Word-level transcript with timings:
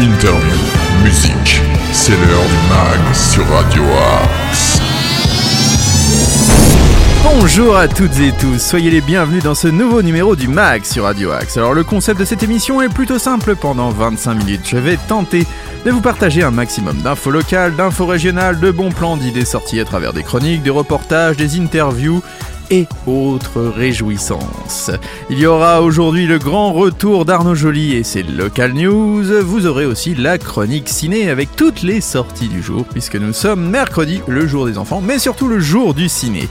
interview, 0.00 0.56
musique. 1.04 1.60
C'est 1.92 2.12
l'heure 2.12 2.46
du 2.48 2.68
mag 2.70 3.14
sur 3.14 3.46
Radio 3.48 3.82
Axe. 4.22 4.80
Bonjour 7.22 7.76
à 7.76 7.86
toutes 7.86 8.18
et 8.18 8.32
tous, 8.32 8.58
soyez 8.58 8.90
les 8.90 9.02
bienvenus 9.02 9.42
dans 9.42 9.54
ce 9.54 9.68
nouveau 9.68 10.00
numéro 10.00 10.36
du 10.36 10.48
MAG 10.48 10.84
sur 10.84 11.04
Radio 11.04 11.32
Axe. 11.32 11.58
Alors 11.58 11.74
le 11.74 11.84
concept 11.84 12.18
de 12.18 12.24
cette 12.24 12.42
émission 12.42 12.80
est 12.80 12.88
plutôt 12.88 13.18
simple, 13.18 13.56
pendant 13.56 13.90
25 13.90 14.34
minutes 14.34 14.62
je 14.64 14.78
vais 14.78 14.96
tenter 14.96 15.46
de 15.84 15.90
vous 15.90 16.00
partager 16.00 16.42
un 16.42 16.50
maximum 16.50 16.96
d'infos 16.98 17.30
locales, 17.30 17.76
d'infos 17.76 18.06
régionales, 18.06 18.58
de 18.58 18.70
bons 18.70 18.92
plans, 18.92 19.18
d'idées 19.18 19.44
sorties 19.44 19.80
à 19.80 19.84
travers 19.84 20.14
des 20.14 20.22
chroniques, 20.22 20.62
des 20.62 20.70
reportages, 20.70 21.36
des 21.36 21.60
interviews 21.60 22.22
et 22.70 22.86
autres 23.06 23.60
réjouissances. 23.60 24.90
Il 25.28 25.38
y 25.38 25.46
aura 25.46 25.82
aujourd'hui 25.82 26.26
le 26.26 26.38
grand 26.38 26.72
retour 26.72 27.24
d'Arnaud 27.24 27.54
Joly 27.54 27.94
et 27.94 28.04
ses 28.04 28.22
local 28.22 28.72
news. 28.72 29.24
Vous 29.42 29.66
aurez 29.66 29.86
aussi 29.86 30.14
la 30.14 30.38
chronique 30.38 30.88
ciné 30.88 31.30
avec 31.30 31.54
toutes 31.56 31.82
les 31.82 32.00
sorties 32.00 32.48
du 32.48 32.62
jour 32.62 32.84
puisque 32.84 33.16
nous 33.16 33.32
sommes 33.32 33.68
mercredi, 33.68 34.22
le 34.28 34.46
jour 34.46 34.66
des 34.66 34.78
enfants, 34.78 35.00
mais 35.00 35.18
surtout 35.18 35.48
le 35.48 35.60
jour 35.60 35.94
du 35.94 36.08
ciné. 36.08 36.48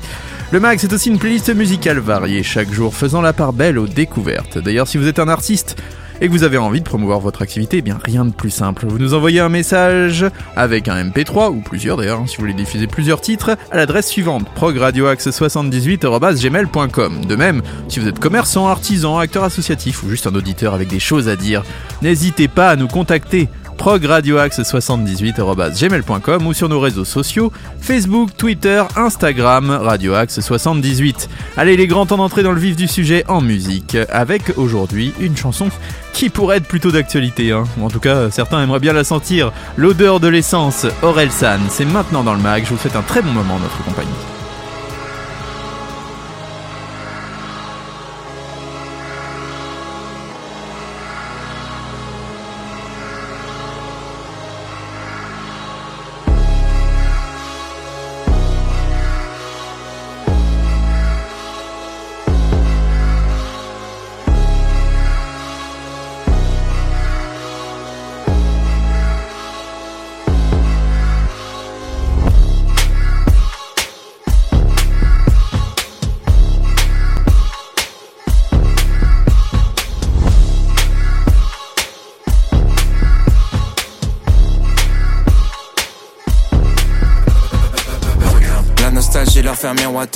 Le 0.52 0.60
mag, 0.60 0.80
c'est 0.80 0.94
aussi 0.94 1.10
une 1.10 1.20
playlist 1.20 1.54
musicale 1.54 2.00
variée 2.00 2.42
chaque 2.42 2.74
jour, 2.74 2.96
faisant 2.96 3.22
la 3.22 3.34
part 3.34 3.54
belle 3.54 3.78
aux 3.78 3.88
découvertes. 3.88 4.58
D'ailleurs, 4.58 4.88
si 4.88 4.98
vous 4.98 5.08
êtes 5.08 5.20
un 5.20 5.28
artiste 5.28 5.76
et 6.22 6.28
que 6.28 6.32
vous 6.32 6.44
avez 6.44 6.58
envie 6.58 6.80
de 6.80 6.86
promouvoir 6.86 7.20
votre 7.20 7.42
activité, 7.42 7.78
eh 7.78 7.82
bien 7.82 7.98
rien 8.04 8.26
de 8.26 8.32
plus 8.32 8.50
simple. 8.50 8.86
Vous 8.88 9.00
nous 9.00 9.14
envoyez 9.14 9.40
un 9.40 9.50
message 9.50 10.26
avec 10.56 10.88
un 10.88 11.04
MP3 11.04 11.52
ou 11.52 11.62
plusieurs 11.62 11.98
d'ailleurs, 11.98 12.20
hein, 12.20 12.26
si 12.28 12.38
vous 12.38 12.42
voulez 12.42 12.54
diffuser 12.54 12.88
plusieurs 12.88 13.22
titres, 13.22 13.58
à 13.72 13.78
l'adresse 13.78 14.08
suivante 14.08 14.48
progradioaxe78@gmail.com. 14.56 17.26
De 17.26 17.36
même, 17.36 17.62
si 17.88 18.00
vous 18.00 18.08
êtes 18.08 18.20
commerçant, 18.20 18.68
artisan, 18.68 19.18
acteur 19.18 19.44
associatif 19.44 20.04
ou 20.04 20.10
juste 20.10 20.28
un 20.28 20.36
auditeur 20.36 20.74
avec 20.74 20.88
des 20.88 21.00
choses 21.00 21.30
à 21.30 21.36
dire, 21.36 21.64
n'hésitez 22.02 22.48
pas 22.48 22.70
à 22.70 22.76
nous 22.76 22.88
contacter 22.88 23.50
progradioaxe78.gmail.com 23.80 26.46
ou 26.46 26.54
sur 26.54 26.70
nos 26.70 26.80
réseaux 26.80 27.06
sociaux 27.06 27.52
Facebook, 27.80 28.38
Twitter, 28.38 28.84
Instagram, 28.96 29.72
radioaxe78. 29.72 31.28
Allez, 31.58 31.74
il 31.74 31.80
est 31.80 31.88
grand 31.88 32.06
temps 32.06 32.18
d'entrer 32.18 32.44
dans 32.44 32.52
le 32.52 32.60
vif 32.60 32.76
du 32.76 32.88
sujet 32.88 33.24
en 33.28 33.42
musique, 33.42 33.98
avec 34.12 34.56
aujourd'hui 34.58 35.14
une 35.20 35.38
chanson 35.38 35.70
qui 36.14 36.30
pourrait 36.30 36.58
être 36.58 36.68
plutôt 36.68 36.92
d'actualité. 36.92 37.52
Hein. 37.52 37.64
En 37.82 37.90
tout 37.90 38.02
cas, 38.02 38.30
certains 38.30 38.62
aimeraient 38.62 38.80
bien 38.80 38.94
la 38.94 39.04
sentir. 39.04 39.52
L'odeur 39.78 40.20
de 40.20 40.28
l'essence, 40.28 40.86
Orelsan, 41.02 41.62
c'est 41.70 41.86
maintenant 41.86 42.24
dans 42.24 42.34
le 42.34 42.42
mag. 42.42 42.66
Je 42.66 42.72
vous 42.72 42.78
souhaite 42.78 42.98
un 42.98 43.02
très 43.02 43.22
bon 43.22 43.32
moment 43.32 43.56
en 43.56 43.60
notre 43.60 43.82
compagnie. 43.84 44.39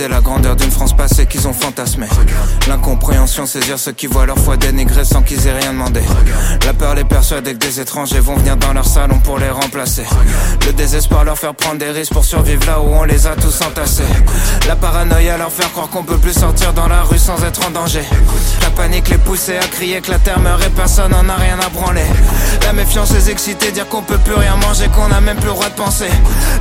La 0.09 0.21
grandeur 0.21 0.55
d'une 0.55 0.71
France 0.71 0.95
passée 0.95 1.25
qu'ils 1.25 1.47
ont 1.47 1.53
fantasmé. 1.53 2.05
L'incompréhension 2.67 3.45
saisir 3.45 3.79
ceux 3.79 3.91
qui 3.91 4.07
voient 4.07 4.25
leur 4.25 4.37
foi 4.37 4.55
dénigrée 4.55 5.03
sans 5.03 5.23
qu'ils 5.23 5.47
aient 5.47 5.59
rien 5.59 5.73
demandé. 5.73 6.01
La 6.65 6.73
peur 6.73 6.95
les 6.95 7.03
persuader 7.03 7.53
que 7.53 7.57
des 7.57 7.79
étrangers 7.79 8.19
vont 8.19 8.35
venir 8.35 8.55
dans 8.57 8.73
leur 8.73 8.85
salon 8.85 9.19
pour 9.19 9.39
les 9.39 9.49
remplacer. 9.49 10.05
Le 10.65 10.73
désespoir 10.73 11.23
leur 11.23 11.37
faire 11.37 11.55
prendre 11.55 11.79
des 11.79 11.89
risques 11.89 12.13
pour 12.13 12.23
survivre 12.23 12.65
là 12.67 12.79
où 12.79 12.93
on 12.93 13.03
les 13.03 13.25
a 13.25 13.35
tous 13.35 13.61
entassés. 13.61 14.03
La 14.67 14.75
paranoïa 14.75 15.37
leur 15.37 15.51
faire 15.51 15.71
croire 15.71 15.89
qu'on 15.89 16.03
peut 16.03 16.17
plus 16.17 16.33
sortir 16.33 16.71
dans 16.73 16.87
la 16.87 17.01
rue 17.01 17.19
sans 17.19 17.43
être 17.43 17.67
en 17.67 17.71
danger. 17.71 18.03
La 18.61 18.69
panique 18.69 19.09
les 19.09 19.17
pousser 19.17 19.57
à 19.57 19.67
crier 19.67 20.01
que 20.01 20.11
la 20.11 20.19
terre 20.19 20.39
meurt 20.39 20.63
et 20.63 20.69
personne 20.69 21.11
n'en 21.11 21.27
a 21.27 21.35
rien 21.35 21.57
à 21.59 21.69
branler. 21.69 22.05
La 22.61 22.73
méfiance 22.73 23.11
les 23.11 23.29
exciter, 23.31 23.71
dire 23.71 23.87
qu'on 23.89 24.03
peut 24.03 24.19
plus 24.19 24.35
rien 24.35 24.55
manger, 24.57 24.87
qu'on 24.95 25.11
a 25.11 25.19
même 25.19 25.37
plus 25.37 25.47
le 25.47 25.53
droit 25.53 25.69
de 25.69 25.75
penser. 25.75 26.09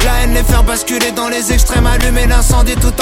La 0.05 0.23
haine 0.23 0.35
les 0.35 0.43
faire 0.43 0.65
basculer 0.65 1.13
dans 1.13 1.29
les 1.29 1.53
extrêmes, 1.53 1.87
allumer 1.87 2.27
l'incendie 2.27 2.75
tout 2.77 3.02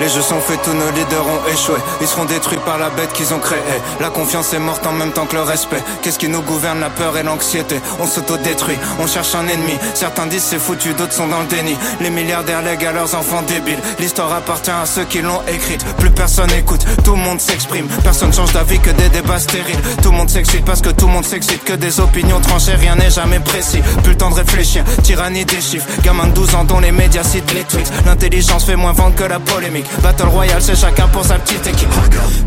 Les 0.00 0.08
jeux 0.08 0.22
sont 0.22 0.40
faits, 0.40 0.60
tous 0.62 0.72
nos 0.72 0.90
leaders 0.92 1.26
ont 1.26 1.52
échoué. 1.52 1.76
Ils 2.00 2.06
seront 2.06 2.24
détruits 2.24 2.58
par 2.64 2.78
la 2.78 2.88
bête 2.88 3.12
qu'ils 3.12 3.34
ont 3.34 3.38
créée. 3.38 3.58
La 4.00 4.08
confiance 4.08 4.52
est 4.54 4.58
morte 4.58 4.86
en 4.86 4.92
même 4.92 5.12
temps 5.12 5.26
que 5.26 5.36
le 5.36 5.42
respect. 5.42 5.82
Qu'est-ce 6.00 6.18
qui 6.18 6.28
nous 6.28 6.40
gouverne 6.40 6.80
La 6.80 6.88
peur 6.88 7.16
et 7.18 7.22
l'anxiété? 7.22 7.78
On 8.00 8.06
s'auto-détruit, 8.06 8.78
on 8.98 9.06
cherche 9.06 9.34
un 9.34 9.46
ennemi. 9.46 9.74
Certains 9.94 10.26
disent 10.26 10.44
c'est 10.44 10.58
foutu, 10.58 10.94
d'autres 10.94 11.12
sont 11.12 11.26
dans 11.26 11.40
le 11.40 11.46
déni. 11.46 11.76
Les 12.00 12.08
milliardaires 12.08 12.62
lèguent 12.62 12.86
à 12.86 12.92
leurs 12.92 13.14
enfants 13.14 13.42
débiles. 13.42 13.78
L'histoire 13.98 14.32
appartient 14.32 14.70
à 14.70 14.86
ceux 14.86 15.04
qui 15.04 15.20
l'ont 15.20 15.42
écrite. 15.46 15.84
Plus 15.98 16.10
personne 16.10 16.50
écoute, 16.52 16.84
tout 17.04 17.12
le 17.12 17.22
monde 17.22 17.40
s'exprime. 17.40 17.86
Personne 18.02 18.32
change 18.32 18.52
d'avis 18.52 18.78
que 18.80 18.90
des 18.90 19.10
débats 19.10 19.38
stériles. 19.38 19.80
Tout 20.02 20.12
le 20.12 20.16
monde 20.16 20.30
s'excite 20.30 20.64
parce 20.64 20.80
que 20.80 20.90
tout 20.90 21.08
le 21.08 21.12
monde 21.12 21.26
s'excite. 21.26 21.62
Que 21.64 21.74
des 21.74 22.00
opinions 22.00 22.40
tranchées, 22.40 22.74
rien 22.74 22.96
n'est 22.96 23.10
jamais 23.10 23.40
précis. 23.40 23.82
Plus 24.02 24.12
le 24.12 24.16
temps 24.16 24.30
de 24.30 24.36
réfléchir, 24.36 24.82
tyrannie 25.02 25.44
des 25.44 25.60
chiffres. 25.60 25.86
Gamin 26.02 26.28
de 26.28 26.32
12 26.32 26.54
ans 26.54 26.64
dont 26.64 26.80
les 26.80 26.92
médias 26.92 27.22
citent 27.22 27.52
les 27.52 27.64
tweets. 27.64 27.92
L'intelligence 28.06 28.64
fait 28.64 28.76
moins 28.76 28.92
vendre 28.92 29.14
que 29.14 29.24
la 29.24 29.38
polémique. 29.38 29.89
Battle 30.02 30.28
Royale, 30.28 30.62
c'est 30.62 30.76
chacun 30.76 31.08
pour 31.08 31.24
sa 31.24 31.34
petite 31.34 31.66
équipe. 31.66 31.92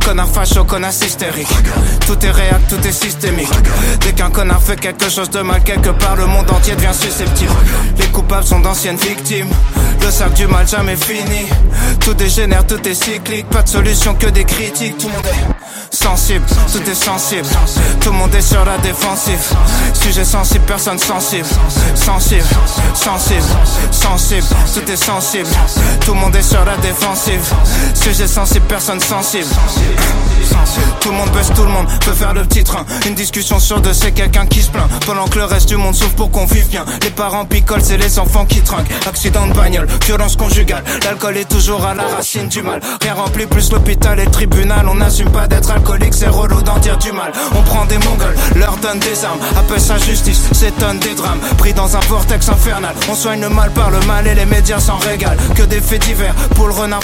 Connard 0.04 0.28
facho, 0.28 0.64
connard 0.64 0.92
hystérique. 0.92 1.48
Tout 2.08 2.18
est 2.26 2.32
réel, 2.32 2.60
tout 2.70 2.88
est 2.88 2.92
systémique. 2.92 3.52
Dès 4.02 4.14
qu'un 4.14 4.30
connard 4.30 4.62
fait 4.62 4.80
quelque 4.80 5.10
chose 5.10 5.30
de 5.30 5.42
mal 5.42 5.62
quelque 5.64 5.90
part, 5.90 6.16
le 6.16 6.26
monde 6.26 6.50
entier 6.52 6.76
devient 6.76 6.94
susceptible. 6.94 7.54
Les 7.98 8.08
coupables 8.08 8.46
sont 8.46 8.60
d'anciennes 8.60 8.98
victimes. 8.98 9.50
Le 10.02 10.12
cercle 10.12 10.34
du 10.34 10.48
mal 10.48 10.68
jamais 10.68 10.96
fini. 10.96 11.48
Tout 12.00 12.14
dégénère, 12.14 12.66
tout 12.66 12.88
est 12.88 12.94
cyclique. 12.94 13.48
Pas 13.50 13.62
de 13.62 13.70
solution 13.70 14.16
que 14.16 14.28
des 14.28 14.44
critiques. 14.44 14.98
Tout 14.98 15.08
le 15.08 15.14
monde 15.14 15.26
est 15.28 15.96
sensible, 15.96 16.46
tout 16.72 16.90
est 16.90 16.96
sensible. 16.96 17.48
Tout 18.02 18.12
le 18.12 18.18
monde 18.18 18.36
est 18.36 18.42
sur 18.42 18.66
la 18.66 18.78
défensive. 18.80 19.40
Sujet 19.94 20.26
sensible, 20.26 20.66
personne 20.66 21.00
sensible. 21.00 21.48
Sensible, 21.96 22.44
sensible, 22.94 23.44
sensible. 23.92 24.48
Tout 24.74 24.92
est 24.92 24.96
sensible. 24.98 25.50
Tout 26.06 26.14
le 26.14 26.20
monde 26.20 26.36
est 26.36 26.42
sur 26.42 26.66
la 26.66 26.76
défensive. 26.78 27.33
Sujet 27.94 28.28
sensible, 28.28 28.66
personne 28.68 29.00
sensible. 29.00 29.48
Tout 31.00 31.10
le 31.12 31.18
monde 31.18 31.32
baisse, 31.32 31.52
tout 31.54 31.64
le 31.64 31.70
monde 31.70 31.88
peut 32.06 32.14
faire 32.14 32.34
le 32.34 32.44
petit 32.44 32.64
train. 32.64 32.86
Une 33.06 33.16
discussion 33.16 33.60
sur 33.60 33.82
deux, 33.82 33.94
c'est 33.94 34.12
quelqu'un 34.12 34.46
qui 34.46 34.62
se 34.62 34.70
plaint. 34.70 34.88
Pendant 35.06 35.26
que 35.28 35.38
le 35.38 35.46
reste 35.46 35.68
du 35.68 35.78
monde 35.78 35.96
souffre 35.96 36.16
pour 36.16 36.32
qu'on 36.32 36.46
vive 36.46 36.68
bien. 36.68 36.86
Les 37.02 37.10
parents 37.10 37.46
picolent, 37.46 37.84
c'est 37.84 37.98
les 37.98 38.20
enfants 38.20 38.46
qui 38.46 38.62
trinquent. 38.62 38.92
Accident 39.08 39.48
de 39.48 39.54
bagnole, 39.54 39.88
violence 40.06 40.36
conjugale. 40.36 40.84
L'alcool 41.04 41.38
est 41.38 41.50
toujours 41.50 41.86
à 41.86 41.94
la 41.94 42.04
racine 42.04 42.48
du 42.48 42.62
mal. 42.62 42.80
Rien 43.02 43.14
rempli 43.14 43.46
plus 43.46 43.72
l'hôpital 43.72 44.20
et 44.20 44.26
le 44.26 44.32
tribunal. 44.32 44.88
On 44.88 44.96
n'assume 44.96 45.30
pas 45.30 45.48
d'être 45.48 45.72
alcoolique, 45.72 46.14
c'est 46.14 46.28
relou 46.28 46.62
d'en 46.62 46.78
dire 46.78 46.98
du 46.98 47.12
mal. 47.12 47.32
On 47.56 47.62
prend 47.64 47.86
des 47.86 47.98
mongols, 47.98 48.36
leur 48.56 48.78
donne 48.78 49.00
des 49.00 49.26
armes. 49.26 49.40
Appelle 49.58 49.82
ça 49.82 49.98
justice, 49.98 50.42
s'étonne 50.52 51.00
des 51.00 51.16
drames. 51.16 51.40
Pris 51.58 51.74
dans 51.74 51.96
un 51.96 52.02
vortex 52.02 52.48
infernal. 52.50 52.96
On 53.10 53.16
soigne 53.16 53.42
le 53.42 53.50
mal 53.50 53.72
par 53.72 53.92
le 53.92 54.00
mal 54.02 54.28
et 54.28 54.36
les 54.36 54.46
médias 54.46 54.80
s'en 54.80 54.98
régalent. 54.98 55.38
Que 55.56 55.64
des 55.64 55.82
faits 55.82 56.06
divers 56.06 56.36
pour 56.56 56.68
le 56.68 56.74
renard 56.74 57.02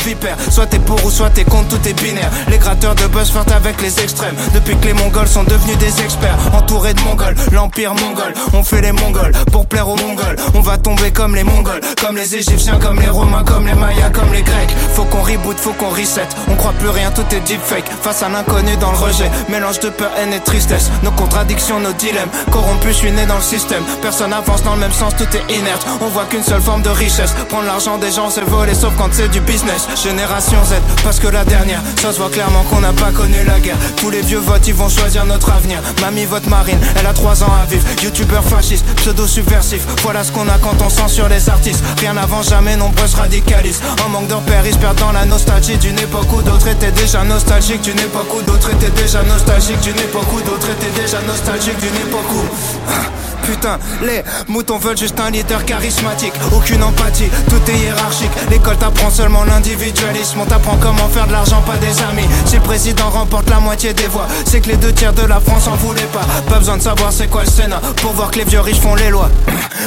Soit 0.50 0.66
t'es 0.68 0.80
pour 0.80 1.04
ou 1.06 1.10
soit 1.10 1.30
t'es 1.30 1.44
contre, 1.44 1.70
tout 1.70 1.88
est 1.88 1.94
binaire. 1.94 2.30
Les 2.50 2.58
gratteurs 2.58 2.96
de 2.96 3.08
buzz 3.08 3.30
flirtent 3.32 3.52
avec 3.52 3.82
les 3.82 4.00
extrêmes. 4.00 4.36
Depuis 4.54 4.76
que 4.78 4.88
les 4.88 4.94
mongols 4.94 5.28
sont 5.28 5.44
devenus 5.44 5.78
des 5.78 6.02
experts. 6.02 6.38
Entourés 6.54 6.94
de 6.94 7.02
mongols, 7.02 7.36
l'empire 7.52 7.94
mongol. 7.94 8.34
On 8.54 8.64
fait 8.64 8.82
les 8.82 8.92
mongols 8.92 9.32
pour 9.52 9.66
plaire 9.66 9.88
aux 9.88 9.96
mongols. 9.96 10.36
On 10.54 10.62
va 10.62 10.78
tomber 10.78 11.12
comme 11.12 11.36
les 11.36 11.44
mongols, 11.44 11.82
comme 12.02 12.18
les 12.18 12.36
égyptiens, 12.36 12.80
comme 12.80 13.00
les 13.00 13.10
romains, 13.10 13.44
comme 13.44 13.66
les 13.66 13.74
mayas, 13.74 14.10
comme 14.10 14.32
les 14.34 14.42
grecs. 14.42 14.76
Faut 14.94 15.06
qu'on 15.06 15.22
reboot, 15.22 15.58
faut 15.58 15.74
qu'on 15.74 15.90
reset. 15.90 16.28
On 16.50 16.56
croit 16.56 16.74
plus 16.74 16.90
rien, 16.90 17.12
tout 17.12 17.26
est 17.34 17.42
deepfake. 17.42 17.90
Face 18.02 18.24
à 18.24 18.30
l'inconnu 18.30 18.76
dans 18.78 18.92
le 18.92 18.98
rejet. 18.98 19.30
Mélange 19.50 19.80
de 19.80 19.90
peur, 19.90 20.12
haine 20.18 20.34
et 20.34 20.40
tristesse. 20.40 20.90
Nos 21.04 21.12
contradictions, 21.12 21.80
nos 21.80 21.94
dilemmes. 21.94 22.30
Corrompus, 22.52 22.92
je 22.92 22.98
suis 22.98 23.12
né 23.12 23.26
dans 23.26 23.38
le 23.38 23.42
système. 23.42 23.84
Personne 24.02 24.34
avance 24.34 24.64
dans 24.64 24.74
le 24.74 24.82
même 24.82 24.94
sens, 24.94 25.14
tout 25.16 25.28
est 25.36 25.54
inerte. 25.54 25.86
On 26.02 26.08
voit 26.08 26.26
qu'une 26.26 26.44
seule 26.44 26.62
forme 26.62 26.82
de 26.82 26.90
richesse. 26.90 27.34
Prendre 27.48 27.66
l'argent 27.66 27.98
des 27.98 28.12
gens, 28.12 28.30
c'est 28.30 28.44
voler, 28.44 28.74
sauf 28.74 28.94
quand 28.98 29.10
c'est 29.12 29.30
du 29.30 29.40
business. 29.42 29.88
Génération 30.04 30.64
Z, 30.64 30.76
parce 31.04 31.20
que 31.20 31.28
la 31.28 31.44
dernière, 31.44 31.82
ça 32.02 32.14
se 32.14 32.20
voit 32.20 32.30
clairement 32.30 32.64
qu'on 32.64 32.80
n'a 32.80 32.94
pas 32.94 33.12
connu 33.12 33.44
la 33.46 33.60
guerre. 33.60 33.76
Tous 33.98 34.10
les 34.10 34.22
vieux 34.22 34.40
votes, 34.40 34.68
ils 34.68 34.74
vont 34.74 34.90
choisir 34.90 35.26
notre 35.26 35.52
avenir. 35.52 35.80
Mamie 36.02 36.26
vote 36.26 36.48
marine, 36.48 36.80
elle 36.98 37.06
a 37.06 37.14
3 37.14 37.44
ans 37.44 37.54
à 37.62 37.66
vivre. 37.66 37.86
Youtubeur 38.02 38.44
fasciste, 38.44 38.86
pseudo 38.96 39.28
subversif. 39.28 39.86
Voilà 40.04 40.24
ce 40.24 40.32
qu'on 40.32 40.48
a 40.48 40.58
quand 40.58 40.82
on 40.82 40.90
censure 40.90 41.28
les 41.28 41.50
artistes. 41.50 41.84
Rien 42.00 42.14
n'avant 42.14 42.42
jamais, 42.42 42.78
nombreuses 42.78 43.16
radicalistes. 43.16 43.84
En 44.06 44.10
manque 44.10 44.28
de 44.28 44.36
repères, 44.36 44.66
ils 44.66 44.74
se 44.74 44.78
perdent 44.78 45.00
la 45.14 45.26
nostalgie 45.26 45.78
d'une 45.78 46.00
époque 46.00 46.32
où 46.32 46.42
d'autres 46.42 46.68
étaient 46.68 46.92
déjà 46.92 47.24
nostalgiques. 47.24 47.82
D'une 47.82 48.00
époque 48.00 48.34
où 48.34 48.42
d'autres 48.42 48.72
étaient 48.72 49.02
déjà 49.02 49.22
nostalgiques. 49.24 49.82
D'une 49.82 50.00
époque 50.00 50.32
où 50.34 50.42
d'autres 50.42 50.70
étaient 50.70 51.02
déjà 51.02 51.22
nostalgiques. 51.22 51.80
D'une 51.80 51.96
époque 52.08 52.32
où. 52.32 53.29
Putain, 53.50 53.80
les 54.04 54.24
moutons 54.48 54.78
veulent 54.78 54.96
juste 54.96 55.20
un 55.20 55.32
leader 55.32 55.66
charismatique. 55.66 56.34
Aucune 56.56 56.84
empathie, 56.84 57.30
tout 57.50 57.72
est 57.72 57.80
hiérarchique. 57.80 58.30
L'école 58.52 58.78
t'apprend 58.78 59.10
seulement 59.10 59.44
l'individualisme. 59.44 60.42
On 60.42 60.46
t'apprend 60.46 60.78
comment 60.78 61.10
faire 61.10 61.26
de 61.26 61.32
l'argent, 61.32 61.60
pas 61.64 61.78
des 61.78 62.00
amis. 62.04 62.30
Si 62.46 62.58
le 62.58 62.62
président 62.62 63.10
remporte 63.10 63.50
la 63.50 63.60
moitié 63.60 63.94
des 63.94 64.06
voix, 64.06 64.28
c'est 64.46 64.62
que 64.62 64.70
les 64.70 64.78
deux 64.78 64.94
tiers 64.94 65.14
de 65.14 65.24
la 65.24 65.40
France 65.40 65.68
en 65.68 65.76
voulaient 65.78 66.02
pas. 66.14 66.28
Pas 66.48 66.60
besoin 66.60 66.78
de 66.78 66.84
savoir 66.84 67.12
c'est 67.12 67.28
quoi 67.28 67.44
le 67.44 67.50
Sénat 67.50 67.82
pour 68.04 68.12
voir 68.12 68.30
que 68.30 68.38
les 68.38 68.46
vieux 68.46 68.60
riches 68.60 68.82
font 68.82 68.94
les 68.94 69.10
lois. 69.10 69.32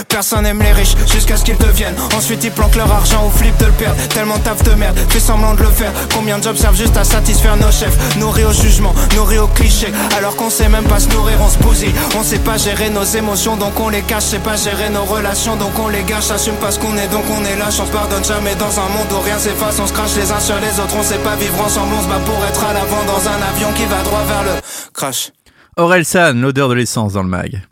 Personne 0.08 0.42
n'aime 0.42 0.60
les 0.60 0.72
riches 0.72 0.96
jusqu'à 1.06 1.36
ce 1.36 1.44
qu'ils 1.44 1.56
deviennent. 1.58 1.94
Ensuite, 2.16 2.42
ils 2.42 2.50
planquent 2.50 2.74
leur 2.74 2.90
argent 2.90 3.24
ou 3.26 3.30
flippent 3.30 3.58
de 3.58 3.66
le 3.66 3.72
perdre. 3.72 3.96
Tellement 4.08 4.38
taf 4.40 4.60
de 4.64 4.72
merde, 4.74 4.98
fais 5.08 5.20
semblant 5.20 5.54
de 5.54 5.62
le 5.62 5.70
faire. 5.70 5.92
Combien 6.12 6.38
de 6.38 6.42
jobs 6.42 6.56
servent 6.56 6.76
juste 6.76 6.96
à 6.96 7.04
satisfaire 7.04 7.56
nos 7.56 7.70
chefs? 7.70 8.16
Nourris 8.16 8.44
au 8.44 8.52
jugement, 8.52 8.92
nourris 9.14 9.38
au 9.38 9.46
cliché. 9.46 9.92
Alors 10.18 10.34
qu'on 10.34 10.50
sait 10.50 10.68
même 10.68 10.84
pas 10.84 10.98
se 10.98 11.08
nourrir, 11.10 11.36
on 11.40 11.48
se 11.48 11.58
bousille. 11.58 11.94
On 12.18 12.24
sait 12.24 12.40
pas 12.40 12.58
gérer 12.58 12.90
nos 12.90 13.04
émotions, 13.04 13.51
donc 13.56 13.78
on 13.80 13.88
les 13.88 14.02
cache. 14.02 14.24
C'est 14.24 14.42
pas 14.42 14.56
gérer 14.56 14.90
nos 14.90 15.04
relations, 15.04 15.56
donc 15.56 15.78
on 15.78 15.88
les 15.88 16.02
gâche. 16.02 16.30
Assume 16.30 16.56
pas 16.56 16.70
ce 16.70 16.78
qu'on 16.78 16.96
est, 16.96 17.08
donc 17.08 17.24
on 17.30 17.44
est 17.44 17.56
lâche. 17.56 17.80
On 17.80 17.86
se 17.86 17.92
pardonne 17.92 18.24
jamais 18.24 18.54
dans 18.56 18.78
un 18.78 18.88
monde 18.88 19.10
où 19.12 19.20
rien 19.20 19.38
s'efface. 19.38 19.78
On 19.80 19.86
se 19.86 19.92
crache 19.92 20.16
les 20.16 20.30
uns 20.30 20.40
sur 20.40 20.56
les 20.56 20.80
autres, 20.80 20.96
on 20.98 21.02
sait 21.02 21.18
pas 21.18 21.36
vivre 21.36 21.60
ensemble. 21.60 21.94
On 21.98 22.02
se 22.02 22.08
bat 22.08 22.20
pour 22.24 22.44
être 22.44 22.64
à 22.64 22.72
l'avant 22.72 23.04
dans 23.06 23.28
un 23.28 23.42
avion 23.54 23.68
qui 23.76 23.84
va 23.86 24.02
droit 24.02 24.24
vers 24.26 24.42
le 24.44 24.60
crash. 24.92 25.30
Aurel 25.76 26.04
San, 26.04 26.40
l'odeur 26.40 26.68
de 26.68 26.74
l'essence 26.74 27.14
dans 27.14 27.22
le 27.22 27.28
mag. 27.28 27.62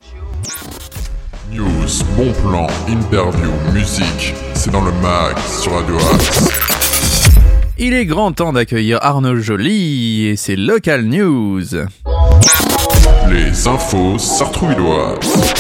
News, 1.53 2.05
bon 2.17 2.32
plan, 2.43 2.67
interview, 2.88 3.50
musique, 3.73 4.35
c'est 4.55 4.71
dans 4.71 4.85
le 4.85 4.93
mag 5.03 5.37
sur 5.61 5.73
Radio 5.73 5.97
Axe. 6.15 6.49
Il 7.77 7.93
est 7.94 8.06
grand 8.06 8.32
temps 8.32 8.53
d'accueillir 8.53 8.99
Arnaud 9.03 9.37
Joly 9.41 10.27
et 10.27 10.37
ses 10.37 10.55
local 10.55 11.06
news. 11.06 11.65
Les 13.31 13.69
infos 13.69 14.19
sartrouilloises. 14.19 15.55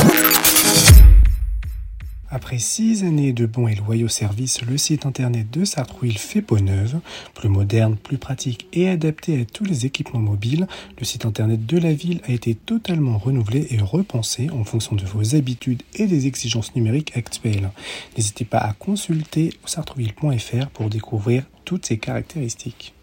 Après 2.28 2.58
six 2.58 3.04
années 3.04 3.32
de 3.32 3.46
bons 3.46 3.68
et 3.68 3.76
loyaux 3.76 4.08
services, 4.08 4.62
le 4.62 4.76
site 4.76 5.06
internet 5.06 5.48
de 5.52 5.64
Sartrouille 5.64 6.14
fait 6.14 6.42
peau 6.42 6.58
neuve. 6.58 6.98
Plus 7.32 7.48
moderne, 7.48 7.96
plus 7.96 8.18
pratique 8.18 8.66
et 8.72 8.88
adapté 8.88 9.40
à 9.40 9.44
tous 9.44 9.62
les 9.62 9.86
équipements 9.86 10.18
mobiles, 10.18 10.66
le 10.98 11.04
site 11.04 11.24
internet 11.26 11.64
de 11.64 11.78
la 11.78 11.92
ville 11.92 12.20
a 12.26 12.32
été 12.32 12.56
totalement 12.56 13.18
renouvelé 13.18 13.68
et 13.70 13.80
repensé 13.80 14.50
en 14.50 14.64
fonction 14.64 14.96
de 14.96 15.04
vos 15.04 15.36
habitudes 15.36 15.84
et 15.94 16.08
des 16.08 16.26
exigences 16.26 16.74
numériques 16.74 17.16
actuelles. 17.16 17.70
N'hésitez 18.16 18.44
pas 18.44 18.58
à 18.58 18.72
consulter 18.72 19.52
sartrouville.fr 19.64 20.66
pour 20.70 20.90
découvrir 20.90 21.44
toutes 21.64 21.86
ces 21.86 21.98
caractéristiques. 21.98 22.94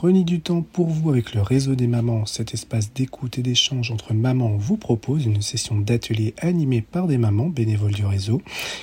Prenez 0.00 0.22
du 0.22 0.38
temps 0.38 0.62
pour 0.62 0.86
vous 0.86 1.10
avec 1.10 1.34
le 1.34 1.42
réseau 1.42 1.74
des 1.74 1.88
mamans. 1.88 2.24
Cet 2.24 2.54
espace 2.54 2.92
d'écoute 2.92 3.36
et 3.36 3.42
d'échange 3.42 3.90
entre 3.90 4.14
mamans 4.14 4.56
vous 4.56 4.76
propose 4.76 5.26
une 5.26 5.42
session 5.42 5.76
d'atelier 5.76 6.34
animée 6.38 6.82
par 6.82 7.08
des 7.08 7.18
mamans 7.18 7.48
bénévoles 7.48 7.94
du 7.94 8.06
réseau. 8.06 8.40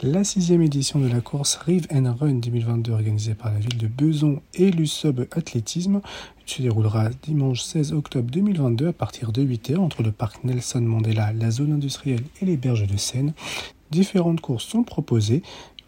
La 0.02 0.24
sixième 0.24 0.62
édition 0.62 1.00
de 1.00 1.10
la 1.10 1.20
course 1.20 1.56
Rive 1.56 1.86
and 1.94 2.16
Run 2.18 2.36
2022 2.36 2.94
organisée 2.94 3.34
par 3.34 3.52
la 3.52 3.60
ville 3.60 3.78
de 3.78 3.88
Beson 3.88 4.42
et 4.54 4.72
l'USOB 4.72 5.28
Athlétisme 5.32 6.00
se 6.46 6.62
déroulera 6.62 7.10
dimanche 7.24 7.64
16 7.64 7.92
octobre 7.92 8.32
2022 8.32 8.88
à 8.88 8.94
partir 8.94 9.34
de 9.34 9.44
8h 9.44 9.78
entre 9.78 10.02
le 10.02 10.14
parc 10.14 10.46
Nelson 10.46 10.80
Mandela, 10.80 11.34
la 11.34 11.52
zone 11.52 11.74
industrielle 11.74 12.24
et 12.42 12.46
les 12.46 12.56
berges 12.56 12.88
de 12.88 12.96
Seine. 12.96 13.34
Différentes 13.92 14.40
courses 14.40 14.66
sont 14.66 14.84
proposées 14.84 15.44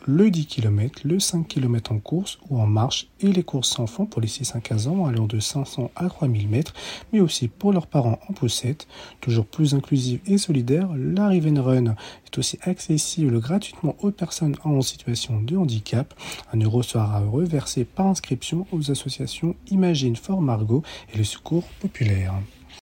le 0.06 0.32
10 0.32 0.46
km, 0.48 1.02
le 1.04 1.20
5 1.20 1.48
km 1.48 1.92
en 1.92 2.00
course 2.00 2.40
ou 2.50 2.60
en 2.60 2.66
marche 2.66 3.08
et 3.20 3.32
les 3.32 3.44
courses 3.44 3.70
sans 3.70 3.88
fond 3.88 4.06
pour 4.06 4.22
les 4.22 4.28
6 4.28 4.56
à 4.56 4.60
15 4.60 4.88
ans 4.88 5.06
allant 5.06 5.28
de 5.28 5.40
500 5.40 5.92
à 5.96 6.08
3000 6.08 6.48
mètres, 6.48 6.74
mais 7.14 7.20
aussi 7.20 7.48
pour 7.48 7.74
leurs 7.74 7.88
parents 7.88 8.20
en 8.28 8.34
poussette. 8.34 8.88
Toujours 9.20 9.46
plus 9.46 9.74
inclusive 9.74 10.20
et 10.26 10.38
solidaire, 10.38 10.90
la 10.96 11.28
Riven 11.28 11.60
Run 11.60 11.96
est 12.26 12.38
aussi 12.38 12.58
accessible 12.64 13.40
gratuitement 13.40 13.96
aux 14.00 14.12
personnes 14.12 14.56
en 14.64 14.82
situation 14.82 15.42
de 15.42 15.58
handicap. 15.58 16.14
Un 16.54 16.60
euro 16.60 16.84
sera 16.84 17.20
reversé 17.20 17.86
par 17.86 18.08
inscription 18.08 18.66
aux 18.72 18.92
associations 18.92 19.56
Imagine 19.70 20.16
Fort 20.16 20.42
Margot 20.42 20.84
et 21.14 21.18
le 21.18 21.24
Secours 21.24 21.68
Populaire. 21.80 22.34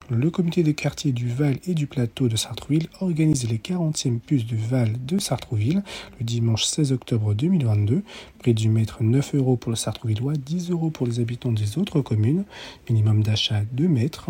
Le 0.09 0.31
comité 0.31 0.63
des 0.63 0.73
quartiers 0.73 1.11
du 1.11 1.27
Val 1.27 1.57
et 1.67 1.73
du 1.73 1.85
Plateau 1.85 2.29
de 2.29 2.37
Sartrouville 2.37 2.87
organise 3.01 3.45
les 3.49 3.57
40e 3.57 4.19
puces 4.19 4.45
du 4.45 4.55
Val 4.55 4.93
de 5.05 5.19
Sartrouville 5.19 5.83
le 6.17 6.25
dimanche 6.25 6.63
16 6.63 6.93
octobre 6.93 7.33
2022. 7.33 8.03
Prix 8.39 8.53
du 8.53 8.69
mètre 8.69 9.03
9 9.03 9.35
euros 9.35 9.57
pour 9.57 9.69
le 9.69 9.75
Sartrouvillois, 9.75 10.31
10 10.33 10.71
euros 10.71 10.91
pour 10.91 11.07
les 11.07 11.19
habitants 11.19 11.51
des 11.51 11.77
autres 11.77 11.99
communes. 11.99 12.45
Minimum 12.87 13.21
d'achat 13.21 13.63
2 13.73 13.89
mètres. 13.89 14.29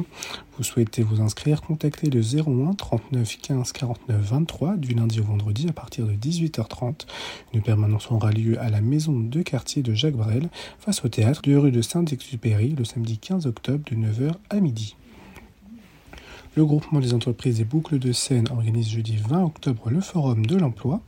Vous 0.58 0.64
souhaitez 0.64 1.04
vous 1.04 1.22
inscrire, 1.22 1.62
contactez 1.62 2.10
le 2.10 2.22
01 2.22 2.74
39 2.74 3.38
15 3.40 3.72
49 3.72 4.20
23 4.20 4.78
du 4.78 4.96
lundi 4.96 5.20
au 5.20 5.26
vendredi 5.26 5.68
à 5.70 5.74
partir 5.74 6.08
de 6.08 6.14
18h30. 6.14 7.06
Une 7.54 7.62
permanence 7.62 8.10
aura 8.10 8.32
lieu 8.32 8.60
à 8.60 8.72
la 8.72 8.82
maison 8.82 9.20
de 9.20 9.44
quartier 9.44 9.84
de 9.84 9.94
Jacques 9.94 10.18
Brel 10.18 10.50
face 10.80 11.06
au 11.06 11.08
théâtre 11.08 11.44
de 11.44 11.56
rue 11.56 11.72
de 11.72 11.84
Saint-Exupéry 11.84 12.74
le 12.76 12.84
samedi 12.84 13.20
15 13.20 13.46
octobre 13.46 13.84
de 13.92 13.96
9h 13.96 14.32
à 14.50 14.60
midi. 14.60 14.96
Le 16.58 16.66
groupement 16.66 17.00
des 17.00 17.14
entreprises 17.14 17.58
des 17.58 17.66
boucles 17.66 18.00
de 18.00 18.12
Seine 18.12 18.48
organise 18.50 18.90
jeudi 18.90 19.16
20 19.16 19.44
octobre 19.44 19.92
le 19.92 20.02
forum 20.02 20.44
de 20.44 20.56
l'emploi. 20.56 21.02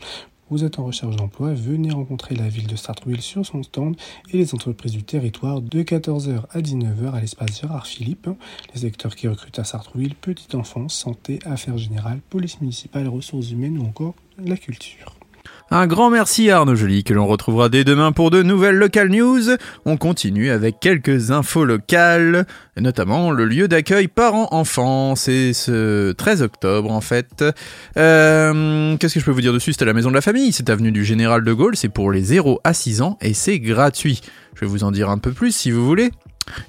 Vous 0.52 0.64
êtes 0.64 0.78
en 0.78 0.86
recherche 0.86 1.16
d'emploi, 1.16 1.56
venez 1.56 1.90
rencontrer 1.90 2.36
la 2.36 2.48
ville 2.48 2.68
de 2.68 2.76
Sartrouville 2.76 3.24
sur 3.24 3.44
son 3.44 3.64
stand 3.64 3.96
et 4.32 4.38
les 4.38 4.54
entreprises 4.54 4.92
du 4.92 5.02
territoire 5.02 5.60
de 5.60 5.82
14h 5.82 6.44
à 6.52 6.62
19h 6.62 7.14
à 7.14 7.22
l'espace 7.22 7.62
Gérard 7.62 7.88
Philippe. 7.88 8.30
Les 8.76 8.82
secteurs 8.82 9.16
qui 9.16 9.28
recrutent 9.28 9.58
à 9.58 9.64
Sartrouville, 9.64 10.14
petite 10.14 10.54
enfance, 10.54 10.94
santé, 10.94 11.40
affaires 11.46 11.80
générales, 11.80 12.20
police 12.30 12.62
municipale, 12.62 13.08
ressources 13.08 13.50
humaines 13.50 13.80
ou 13.80 13.86
encore 13.86 14.14
la 14.38 14.56
culture. 14.56 15.19
Un 15.72 15.86
grand 15.86 16.10
merci 16.10 16.50
à 16.50 16.58
Arnaud 16.58 16.74
Joly 16.74 17.04
que 17.04 17.14
l'on 17.14 17.28
retrouvera 17.28 17.70
dès 17.70 17.84
demain 17.84 18.12
pour 18.12 18.32
de 18.32 18.42
nouvelles 18.42 18.78
local 18.78 19.10
news. 19.10 19.56
On 19.86 19.98
continue 19.98 20.50
avec 20.50 20.80
quelques 20.80 21.30
infos 21.30 21.64
locales, 21.64 22.48
notamment 22.76 23.30
le 23.30 23.46
lieu 23.46 23.68
d'accueil 23.68 24.08
parents-enfants. 24.08 25.16
C'est 25.16 25.54
ce 25.54 26.12
13 26.14 26.42
octobre 26.42 26.92
en 26.92 27.02
fait. 27.02 27.46
Euh, 27.98 28.98
Qu'est-ce 28.98 29.14
que 29.14 29.20
je 29.20 29.26
peux 29.26 29.32
vous 29.32 29.42
dire 29.42 29.54
dessus? 29.54 29.74
C'est 29.74 29.86
la 29.86 29.94
maison 29.94 30.10
de 30.10 30.16
la 30.16 30.22
famille, 30.22 30.52
c'est 30.54 30.72
avenue 30.72 30.92
du 30.92 31.06
Général 31.06 31.44
de 31.44 31.54
Gaulle, 31.54 31.76
c'est 31.76 31.90
pour 31.90 32.12
les 32.12 32.24
0 32.24 32.60
à 32.64 32.74
6 32.74 33.04
ans 33.04 33.20
et 33.22 33.36
c'est 33.36 33.60
gratuit. 33.60 34.22
Je 34.56 34.62
vais 34.62 34.68
vous 34.68 34.84
en 34.84 34.90
dire 34.90 35.12
un 35.12 35.20
peu 35.20 35.34
plus 35.34 35.52
si 35.52 35.70
vous 35.70 35.86
voulez. 35.86 36.10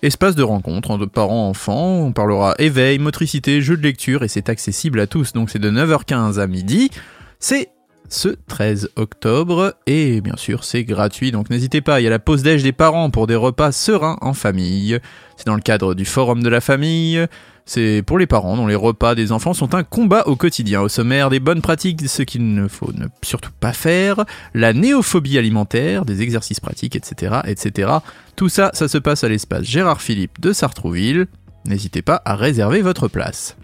Espace 0.02 0.34
de 0.34 0.42
rencontre 0.42 0.90
entre 0.90 1.06
parents-enfants, 1.06 2.02
on 2.02 2.12
parlera 2.12 2.54
éveil, 2.58 2.98
motricité, 2.98 3.62
jeux 3.62 3.78
de 3.78 3.82
lecture 3.82 4.24
et 4.24 4.28
c'est 4.28 4.50
accessible 4.50 5.00
à 5.00 5.06
tous. 5.06 5.32
Donc 5.32 5.48
c'est 5.48 5.58
de 5.58 5.70
9h15 5.70 6.38
à 6.38 6.46
midi. 6.46 6.90
C'est 7.38 7.70
ce 8.10 8.28
13 8.48 8.90
octobre 8.96 9.74
et 9.86 10.20
bien 10.20 10.36
sûr 10.36 10.64
c'est 10.64 10.84
gratuit 10.84 11.30
donc 11.32 11.48
n'hésitez 11.50 11.80
pas, 11.80 12.00
il 12.00 12.04
y 12.04 12.06
a 12.06 12.10
la 12.10 12.18
pause 12.18 12.42
déj 12.42 12.62
des 12.62 12.72
parents 12.72 13.10
pour 13.10 13.26
des 13.26 13.36
repas 13.36 13.72
sereins 13.72 14.18
en 14.20 14.34
famille. 14.34 14.98
C'est 15.36 15.46
dans 15.46 15.54
le 15.54 15.60
cadre 15.60 15.94
du 15.94 16.04
forum 16.04 16.42
de 16.42 16.48
la 16.48 16.60
famille. 16.60 17.26
C'est 17.64 18.02
pour 18.04 18.18
les 18.18 18.26
parents 18.26 18.56
dont 18.56 18.66
les 18.66 18.74
repas 18.74 19.14
des 19.14 19.32
enfants 19.32 19.54
sont 19.54 19.74
un 19.74 19.84
combat 19.84 20.26
au 20.26 20.34
quotidien. 20.34 20.80
Au 20.80 20.88
sommaire 20.88 21.30
des 21.30 21.40
bonnes 21.40 21.62
pratiques, 21.62 22.08
ce 22.08 22.22
qu'il 22.22 22.52
ne 22.54 22.68
faut 22.68 22.92
ne 22.92 23.06
surtout 23.22 23.52
pas 23.60 23.72
faire, 23.72 24.24
la 24.54 24.72
néophobie 24.72 25.38
alimentaire, 25.38 26.04
des 26.04 26.22
exercices 26.22 26.60
pratiques, 26.60 26.96
etc., 26.96 27.36
etc. 27.46 27.92
Tout 28.34 28.48
ça, 28.48 28.70
ça 28.74 28.88
se 28.88 28.98
passe 28.98 29.24
à 29.24 29.28
l'espace 29.28 29.64
Gérard 29.64 30.02
Philippe 30.02 30.40
de 30.40 30.52
Sartrouville. 30.52 31.26
N'hésitez 31.64 32.02
pas 32.02 32.20
à 32.24 32.34
réserver 32.34 32.82
votre 32.82 33.08
place. 33.08 33.56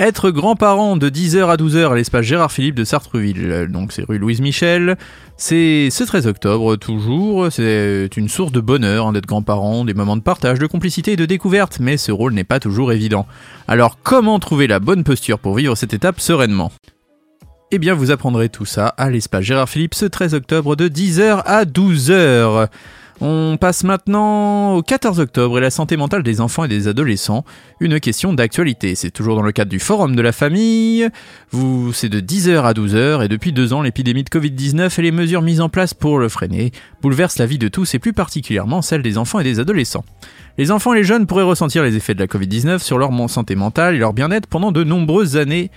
Être 0.00 0.30
grand-parent 0.30 0.96
de 0.96 1.10
10h 1.10 1.48
à 1.48 1.56
12h 1.56 1.90
à 1.90 1.96
l'espace 1.96 2.24
Gérard 2.24 2.52
Philippe 2.52 2.76
de 2.76 2.84
Sartreville, 2.84 3.66
donc 3.68 3.90
c'est 3.90 4.04
rue 4.04 4.18
Louise 4.18 4.40
Michel, 4.40 4.96
c'est 5.36 5.88
ce 5.90 6.04
13 6.04 6.28
octobre 6.28 6.76
toujours, 6.76 7.50
c'est 7.50 8.08
une 8.16 8.28
source 8.28 8.52
de 8.52 8.60
bonheur 8.60 9.08
hein, 9.08 9.12
d'être 9.12 9.26
grand-parent, 9.26 9.84
des 9.84 9.94
moments 9.94 10.16
de 10.16 10.22
partage, 10.22 10.60
de 10.60 10.68
complicité 10.68 11.14
et 11.14 11.16
de 11.16 11.26
découverte, 11.26 11.80
mais 11.80 11.96
ce 11.96 12.12
rôle 12.12 12.32
n'est 12.32 12.44
pas 12.44 12.60
toujours 12.60 12.92
évident. 12.92 13.26
Alors 13.66 13.98
comment 14.00 14.38
trouver 14.38 14.68
la 14.68 14.78
bonne 14.78 15.02
posture 15.02 15.40
pour 15.40 15.56
vivre 15.56 15.74
cette 15.74 15.94
étape 15.94 16.20
sereinement? 16.20 16.70
Eh 17.72 17.78
bien, 17.78 17.94
vous 17.94 18.12
apprendrez 18.12 18.50
tout 18.50 18.64
ça 18.64 18.86
à 18.86 19.10
l'espace 19.10 19.42
Gérard 19.42 19.68
Philippe 19.68 19.94
ce 19.94 20.06
13 20.06 20.32
octobre 20.32 20.76
de 20.76 20.88
10h 20.88 21.42
à 21.44 21.64
12h. 21.64 22.68
On 23.20 23.56
passe 23.56 23.82
maintenant 23.82 24.74
au 24.74 24.82
14 24.82 25.18
octobre 25.18 25.58
et 25.58 25.60
la 25.60 25.70
santé 25.70 25.96
mentale 25.96 26.22
des 26.22 26.40
enfants 26.40 26.64
et 26.64 26.68
des 26.68 26.86
adolescents. 26.86 27.44
Une 27.80 27.98
question 27.98 28.32
d'actualité. 28.32 28.94
C'est 28.94 29.10
toujours 29.10 29.34
dans 29.34 29.42
le 29.42 29.50
cadre 29.50 29.70
du 29.70 29.80
Forum 29.80 30.14
de 30.14 30.22
la 30.22 30.30
famille. 30.30 31.08
Vous, 31.50 31.92
c'est 31.92 32.08
de 32.08 32.20
10h 32.20 32.62
à 32.62 32.72
12h 32.72 33.24
et 33.24 33.28
depuis 33.28 33.52
deux 33.52 33.72
ans, 33.72 33.82
l'épidémie 33.82 34.22
de 34.22 34.28
Covid-19 34.28 35.00
et 35.00 35.02
les 35.02 35.10
mesures 35.10 35.42
mises 35.42 35.60
en 35.60 35.68
place 35.68 35.94
pour 35.94 36.20
le 36.20 36.28
freiner 36.28 36.70
bouleversent 37.02 37.38
la 37.38 37.46
vie 37.46 37.58
de 37.58 37.66
tous 37.66 37.92
et 37.94 37.98
plus 37.98 38.12
particulièrement 38.12 38.82
celle 38.82 39.02
des 39.02 39.18
enfants 39.18 39.40
et 39.40 39.44
des 39.44 39.58
adolescents. 39.58 40.04
Les 40.56 40.70
enfants 40.70 40.94
et 40.94 40.98
les 40.98 41.04
jeunes 41.04 41.26
pourraient 41.26 41.42
ressentir 41.42 41.82
les 41.82 41.96
effets 41.96 42.14
de 42.14 42.20
la 42.20 42.26
Covid-19 42.26 42.78
sur 42.78 42.98
leur 42.98 43.10
santé 43.28 43.56
mentale 43.56 43.96
et 43.96 43.98
leur 43.98 44.12
bien-être 44.12 44.46
pendant 44.46 44.70
de 44.70 44.84
nombreuses 44.84 45.36
années 45.36 45.70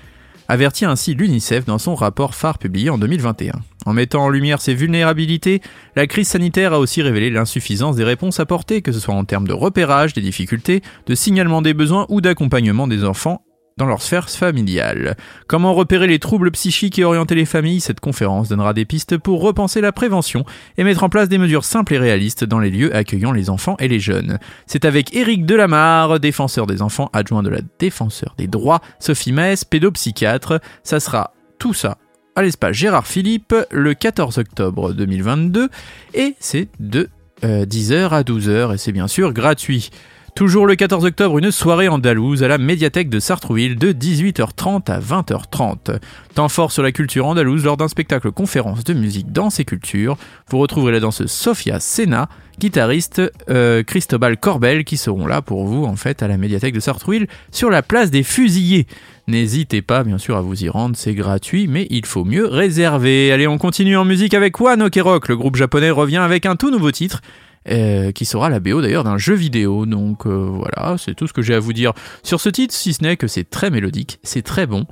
avertit 0.51 0.83
ainsi 0.83 1.13
l'UNICEF 1.13 1.63
dans 1.63 1.77
son 1.77 1.95
rapport 1.95 2.35
phare 2.35 2.57
publié 2.57 2.89
en 2.89 2.97
2021. 2.97 3.53
En 3.85 3.93
mettant 3.93 4.25
en 4.25 4.29
lumière 4.29 4.59
ces 4.59 4.73
vulnérabilités, 4.73 5.61
la 5.95 6.07
crise 6.07 6.27
sanitaire 6.27 6.73
a 6.73 6.79
aussi 6.79 7.01
révélé 7.01 7.29
l'insuffisance 7.29 7.95
des 7.95 8.03
réponses 8.03 8.41
apportées, 8.41 8.81
que 8.81 8.91
ce 8.91 8.99
soit 8.99 9.15
en 9.15 9.23
termes 9.23 9.47
de 9.47 9.53
repérage 9.53 10.13
des 10.13 10.19
difficultés, 10.19 10.81
de 11.07 11.15
signalement 11.15 11.61
des 11.61 11.73
besoins 11.73 12.05
ou 12.09 12.19
d'accompagnement 12.19 12.87
des 12.87 13.05
enfants 13.05 13.41
dans 13.81 13.87
leur 13.87 14.03
sphère 14.03 14.29
familiale. 14.29 15.17
Comment 15.47 15.73
repérer 15.73 16.05
les 16.05 16.19
troubles 16.19 16.51
psychiques 16.51 16.99
et 16.99 17.03
orienter 17.03 17.33
les 17.33 17.45
familles? 17.45 17.81
Cette 17.81 17.99
conférence 17.99 18.47
donnera 18.47 18.75
des 18.75 18.85
pistes 18.85 19.17
pour 19.17 19.41
repenser 19.41 19.81
la 19.81 19.91
prévention 19.91 20.45
et 20.77 20.83
mettre 20.83 21.03
en 21.03 21.09
place 21.09 21.29
des 21.29 21.39
mesures 21.39 21.65
simples 21.65 21.95
et 21.95 21.97
réalistes 21.97 22.43
dans 22.43 22.59
les 22.59 22.69
lieux 22.69 22.95
accueillant 22.95 23.31
les 23.31 23.49
enfants 23.49 23.77
et 23.79 23.87
les 23.87 23.99
jeunes. 23.99 24.37
C'est 24.67 24.85
avec 24.85 25.15
Éric 25.15 25.47
Delamarre, 25.47 26.19
défenseur 26.19 26.67
des 26.67 26.83
enfants, 26.83 27.09
adjoint 27.11 27.41
de 27.41 27.49
la 27.49 27.61
défenseur 27.79 28.35
des 28.37 28.45
droits, 28.45 28.81
Sophie 28.99 29.31
Maes, 29.31 29.65
pédopsychiatre. 29.67 30.59
Ça 30.83 30.99
sera 30.99 31.33
tout 31.57 31.73
ça 31.73 31.97
à 32.35 32.43
l'espace 32.43 32.75
Gérard 32.75 33.07
Philippe 33.07 33.55
le 33.71 33.95
14 33.95 34.37
octobre 34.37 34.93
2022 34.93 35.69
et 36.13 36.35
c'est 36.39 36.67
de 36.79 37.09
10h 37.41 37.93
euh, 37.93 38.09
à 38.11 38.21
12h 38.21 38.75
et 38.75 38.77
c'est 38.77 38.91
bien 38.91 39.07
sûr 39.07 39.33
gratuit. 39.33 39.89
Toujours 40.35 40.65
le 40.65 40.75
14 40.75 41.03
octobre, 41.03 41.37
une 41.37 41.51
soirée 41.51 41.89
andalouse 41.89 42.41
à 42.41 42.47
la 42.47 42.57
médiathèque 42.57 43.09
de 43.09 43.19
Sartrouville 43.19 43.75
de 43.75 43.91
18h30 43.91 44.89
à 44.89 44.99
20h30. 44.99 45.99
Temps 46.35 46.47
fort 46.47 46.71
sur 46.71 46.83
la 46.83 46.93
culture 46.93 47.27
andalouse 47.27 47.65
lors 47.65 47.75
d'un 47.75 47.89
spectacle 47.89 48.31
conférence 48.31 48.85
de 48.85 48.93
musique, 48.93 49.31
danse 49.33 49.59
et 49.59 49.65
culture. 49.65 50.17
Vous 50.49 50.57
retrouverez 50.57 50.93
la 50.93 51.01
danseuse 51.01 51.29
Sofia 51.29 51.81
Sena, 51.81 52.29
guitariste 52.59 53.21
euh, 53.49 53.83
Cristobal 53.83 54.37
Corbel 54.37 54.85
qui 54.85 54.95
seront 54.95 55.27
là 55.27 55.41
pour 55.41 55.65
vous 55.65 55.83
en 55.83 55.97
fait 55.97 56.23
à 56.23 56.29
la 56.29 56.37
médiathèque 56.37 56.73
de 56.73 56.79
Sartrouville 56.79 57.27
sur 57.51 57.69
la 57.69 57.81
place 57.81 58.09
des 58.09 58.23
fusillés. 58.23 58.87
N'hésitez 59.27 59.81
pas 59.81 60.03
bien 60.03 60.17
sûr 60.17 60.37
à 60.37 60.41
vous 60.41 60.63
y 60.63 60.69
rendre, 60.69 60.95
c'est 60.95 61.13
gratuit 61.13 61.67
mais 61.67 61.87
il 61.89 62.05
faut 62.05 62.23
mieux 62.23 62.45
réserver. 62.45 63.33
Allez 63.33 63.47
on 63.47 63.57
continue 63.57 63.97
en 63.97 64.05
musique 64.05 64.33
avec 64.33 64.59
One 64.61 64.89
Rock, 65.01 65.27
le 65.27 65.35
groupe 65.37 65.57
japonais 65.57 65.91
revient 65.91 66.17
avec 66.17 66.45
un 66.45 66.55
tout 66.55 66.71
nouveau 66.71 66.91
titre 66.91 67.21
euh, 67.69 68.11
qui 68.11 68.25
sera 68.25 68.49
la 68.49 68.59
BO 68.59 68.81
d'ailleurs 68.81 69.03
d'un 69.03 69.17
jeu 69.17 69.35
vidéo. 69.35 69.85
Donc 69.85 70.25
euh, 70.25 70.49
voilà, 70.49 70.97
c'est 70.97 71.13
tout 71.13 71.27
ce 71.27 71.33
que 71.33 71.41
j'ai 71.41 71.55
à 71.55 71.59
vous 71.59 71.73
dire 71.73 71.93
sur 72.23 72.41
ce 72.41 72.49
titre, 72.49 72.73
si 72.73 72.93
ce 72.93 73.03
n'est 73.03 73.17
que 73.17 73.27
c'est 73.27 73.49
très 73.49 73.69
mélodique, 73.69 74.19
c'est 74.23 74.41
très 74.41 74.65
bon, 74.65 74.85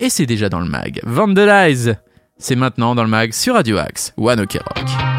et 0.00 0.10
c'est 0.10 0.26
déjà 0.26 0.48
dans 0.48 0.60
le 0.60 0.68
mag. 0.68 1.00
Vandalize 1.04 1.96
C'est 2.38 2.56
maintenant 2.56 2.94
dans 2.94 3.04
le 3.04 3.10
mag 3.10 3.32
sur 3.32 3.54
Radio 3.54 3.78
Axe, 3.78 4.12
One 4.16 4.40
Ok 4.40 4.52
Rock. 4.54 5.13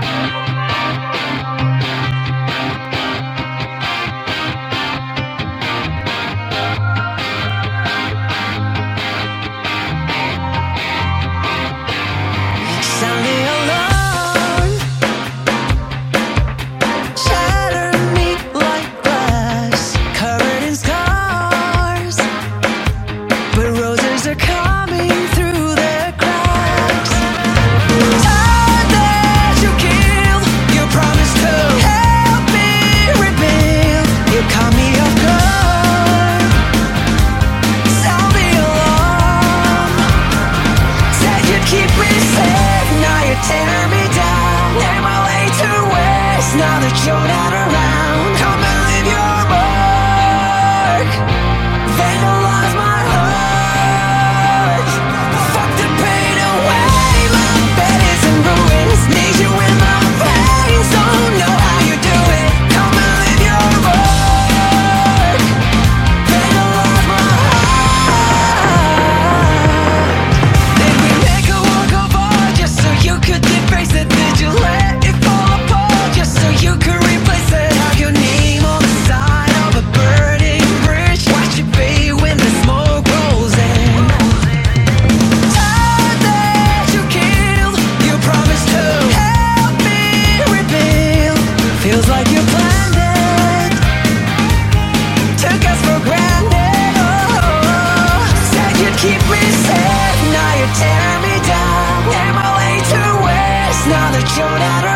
showed 104.35 104.61
out 104.61 104.94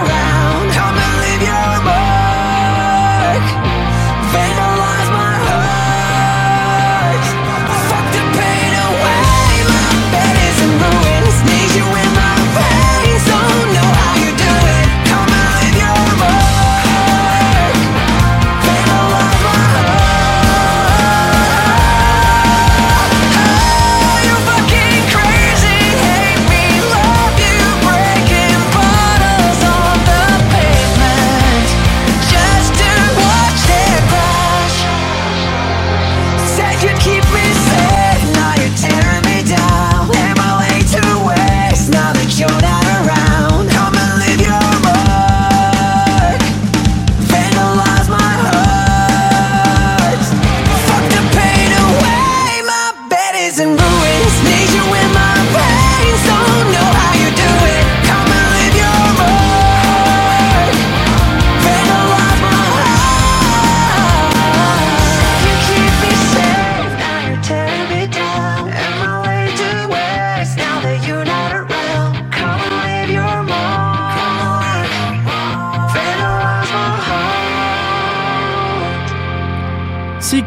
out 42.63 43.07
of. 43.07 43.18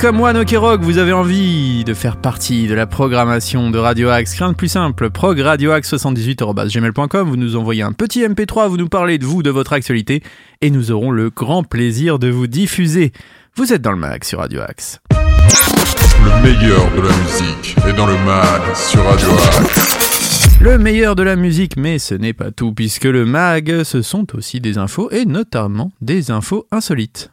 Comme 0.03 0.17
moi, 0.17 0.33
Rock, 0.33 0.81
vous 0.81 0.99
avez 0.99 1.13
envie 1.13 1.85
de 1.85 1.95
faire 1.95 2.17
partie 2.17 2.67
de 2.67 2.75
la 2.75 2.89
programmation 2.89 3.71
de 3.71 3.79
Radio 3.79 4.09
Axe, 4.09 4.37
rien 4.37 4.51
de 4.51 4.57
plus 4.57 4.67
simple, 4.67 5.11
progradioaxe78.gmail.com, 5.11 7.29
vous 7.29 7.37
nous 7.37 7.55
envoyez 7.55 7.83
un 7.83 7.93
petit 7.93 8.23
MP3, 8.23 8.69
vous 8.69 8.79
nous 8.79 8.89
parlez 8.89 9.19
de 9.19 9.25
vous, 9.25 9.45
de 9.45 9.51
votre 9.51 9.73
actualité, 9.73 10.25
et 10.61 10.71
nous 10.71 10.91
aurons 10.91 11.13
le 11.13 11.31
grand 11.31 11.63
plaisir 11.63 12.19
de 12.19 12.29
vous 12.29 12.49
diffuser. 12.49 13.13
Vous 13.55 13.73
êtes 13.73 13.81
dans 13.81 13.93
le 13.93 13.99
mag 13.99 14.25
sur 14.25 14.41
Radio 14.41 14.63
Axe. 14.63 14.99
Le 15.13 16.43
meilleur 16.43 16.91
de 16.97 17.01
la 17.01 17.17
musique 17.19 17.77
est 17.87 17.93
dans 17.93 18.09
le 18.09 18.19
mag 18.25 18.75
sur 18.75 19.05
Radio 19.05 19.29
Axe. 19.31 20.59
Le 20.61 20.79
meilleur 20.79 21.15
de 21.15 21.23
la 21.23 21.37
musique, 21.37 21.77
mais 21.77 22.01
ce 22.01 22.17
n'est 22.17 22.33
pas 22.33 22.51
tout, 22.51 22.73
puisque 22.73 23.05
le 23.05 23.25
mag, 23.25 23.85
ce 23.85 24.03
sont 24.03 24.35
aussi 24.35 24.61
des 24.61 24.79
infos, 24.79 25.13
et 25.13 25.27
notamment 25.27 25.93
des 26.01 26.33
infos 26.33 26.67
insolites. 26.73 27.31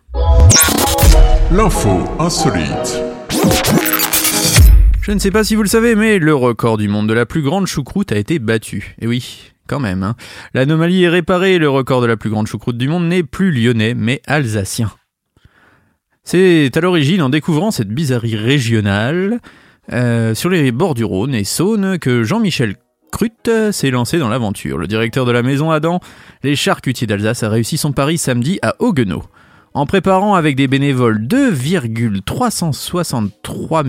L'info 1.51 1.89
insolite. 2.19 3.01
Je 5.01 5.11
ne 5.11 5.17
sais 5.17 5.31
pas 5.31 5.43
si 5.43 5.55
vous 5.55 5.63
le 5.63 5.67
savez, 5.67 5.95
mais 5.95 6.19
le 6.19 6.35
record 6.35 6.77
du 6.77 6.87
monde 6.87 7.09
de 7.09 7.13
la 7.13 7.25
plus 7.25 7.41
grande 7.41 7.65
choucroute 7.65 8.11
a 8.11 8.17
été 8.19 8.37
battu. 8.37 8.95
Et 9.01 9.07
oui, 9.07 9.51
quand 9.67 9.79
même. 9.79 10.03
Hein. 10.03 10.15
L'anomalie 10.53 11.05
est 11.05 11.09
réparée, 11.09 11.57
le 11.57 11.67
record 11.67 12.01
de 12.01 12.05
la 12.05 12.17
plus 12.17 12.29
grande 12.29 12.45
choucroute 12.45 12.77
du 12.77 12.87
monde 12.87 13.07
n'est 13.07 13.23
plus 13.23 13.51
lyonnais, 13.51 13.95
mais 13.95 14.21
alsacien. 14.27 14.91
C'est 16.23 16.69
à 16.77 16.81
l'origine, 16.81 17.23
en 17.23 17.29
découvrant 17.29 17.71
cette 17.71 17.89
bizarrerie 17.89 18.35
régionale, 18.35 19.39
euh, 19.91 20.35
sur 20.35 20.51
les 20.51 20.71
bords 20.71 20.93
du 20.93 21.03
Rhône 21.03 21.33
et 21.33 21.45
Saône, 21.45 21.97
que 21.97 22.21
Jean-Michel 22.21 22.75
Crut 23.11 23.49
s'est 23.71 23.89
lancé 23.89 24.19
dans 24.19 24.29
l'aventure. 24.29 24.77
Le 24.77 24.85
directeur 24.85 25.25
de 25.25 25.31
la 25.31 25.41
maison 25.41 25.71
Adam, 25.71 25.99
les 26.43 26.55
charcutiers 26.55 27.07
d'Alsace, 27.07 27.41
a 27.41 27.49
réussi 27.49 27.77
son 27.77 27.91
pari 27.91 28.19
samedi 28.19 28.59
à 28.61 28.75
Auguenot. 28.77 29.23
En 29.75 29.85
préparant 29.85 30.33
avec 30.33 30.55
des 30.55 30.67
bénévoles 30.67 31.27
2,363 31.27 33.83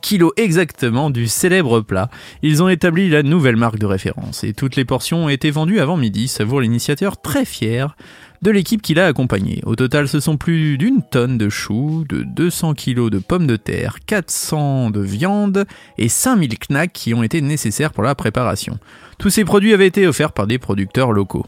kilos 0.00 0.30
exactement 0.36 1.10
du 1.10 1.26
célèbre 1.26 1.80
plat, 1.80 2.10
ils 2.42 2.62
ont 2.62 2.68
établi 2.68 3.10
la 3.10 3.24
nouvelle 3.24 3.56
marque 3.56 3.80
de 3.80 3.86
référence 3.86 4.44
et 4.44 4.52
toutes 4.52 4.76
les 4.76 4.84
portions 4.84 5.24
ont 5.24 5.28
été 5.28 5.50
vendues 5.50 5.80
avant 5.80 5.96
midi, 5.96 6.28
savoure 6.28 6.60
l'initiateur 6.60 7.20
très 7.20 7.44
fier 7.44 7.96
de 8.42 8.52
l'équipe 8.52 8.82
qui 8.82 8.94
l'a 8.94 9.06
accompagné. 9.06 9.62
Au 9.66 9.74
total, 9.74 10.06
ce 10.06 10.20
sont 10.20 10.36
plus 10.36 10.78
d'une 10.78 11.02
tonne 11.02 11.36
de 11.36 11.48
choux, 11.48 12.04
de 12.08 12.22
200 12.22 12.74
kilos 12.74 13.10
de 13.10 13.18
pommes 13.18 13.48
de 13.48 13.56
terre, 13.56 13.96
400 14.06 14.90
de 14.90 15.00
viande 15.00 15.66
et 15.98 16.08
5000 16.08 16.56
knacks 16.70 16.92
qui 16.92 17.14
ont 17.14 17.24
été 17.24 17.42
nécessaires 17.42 17.92
pour 17.92 18.04
la 18.04 18.14
préparation. 18.14 18.78
Tous 19.18 19.30
ces 19.30 19.44
produits 19.44 19.74
avaient 19.74 19.88
été 19.88 20.06
offerts 20.06 20.32
par 20.32 20.46
des 20.46 20.58
producteurs 20.58 21.10
locaux. 21.12 21.46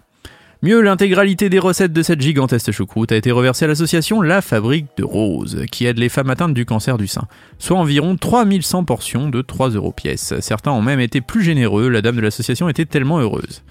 Mieux, 0.65 0.81
l'intégralité 0.81 1.49
des 1.49 1.59
recettes 1.59 1.93
de 1.93 2.03
cette 2.05 2.21
gigantesque 2.21 2.71
choucroute 2.71 3.11
a 3.11 3.17
été 3.17 3.33
reversée 3.33 3.65
à 3.65 3.69
l'association 3.69 4.23
La 4.23 4.41
Fabrique 4.41 4.87
de 4.97 5.03
Roses, 5.03 5.65
qui 5.73 5.87
aide 5.87 5.99
les 5.99 6.09
femmes 6.09 6.31
atteintes 6.31 6.55
du 6.55 6.65
cancer 6.65 6.99
du 6.99 7.09
sein, 7.09 7.27
soit 7.59 7.77
environ 7.77 8.17
3100 8.17 8.85
portions 8.85 9.29
de 9.29 9.43
3 9.43 9.71
euros 9.71 9.91
pièce. 9.91 10.35
Certains 10.39 10.71
ont 10.71 10.81
même 10.81 11.01
été 11.01 11.21
plus 11.21 11.43
généreux, 11.43 11.89
la 11.89 12.01
dame 12.01 12.15
de 12.15 12.21
l'association 12.21 12.69
était 12.69 12.85
tellement 12.85 13.19
heureuse. 13.19 13.65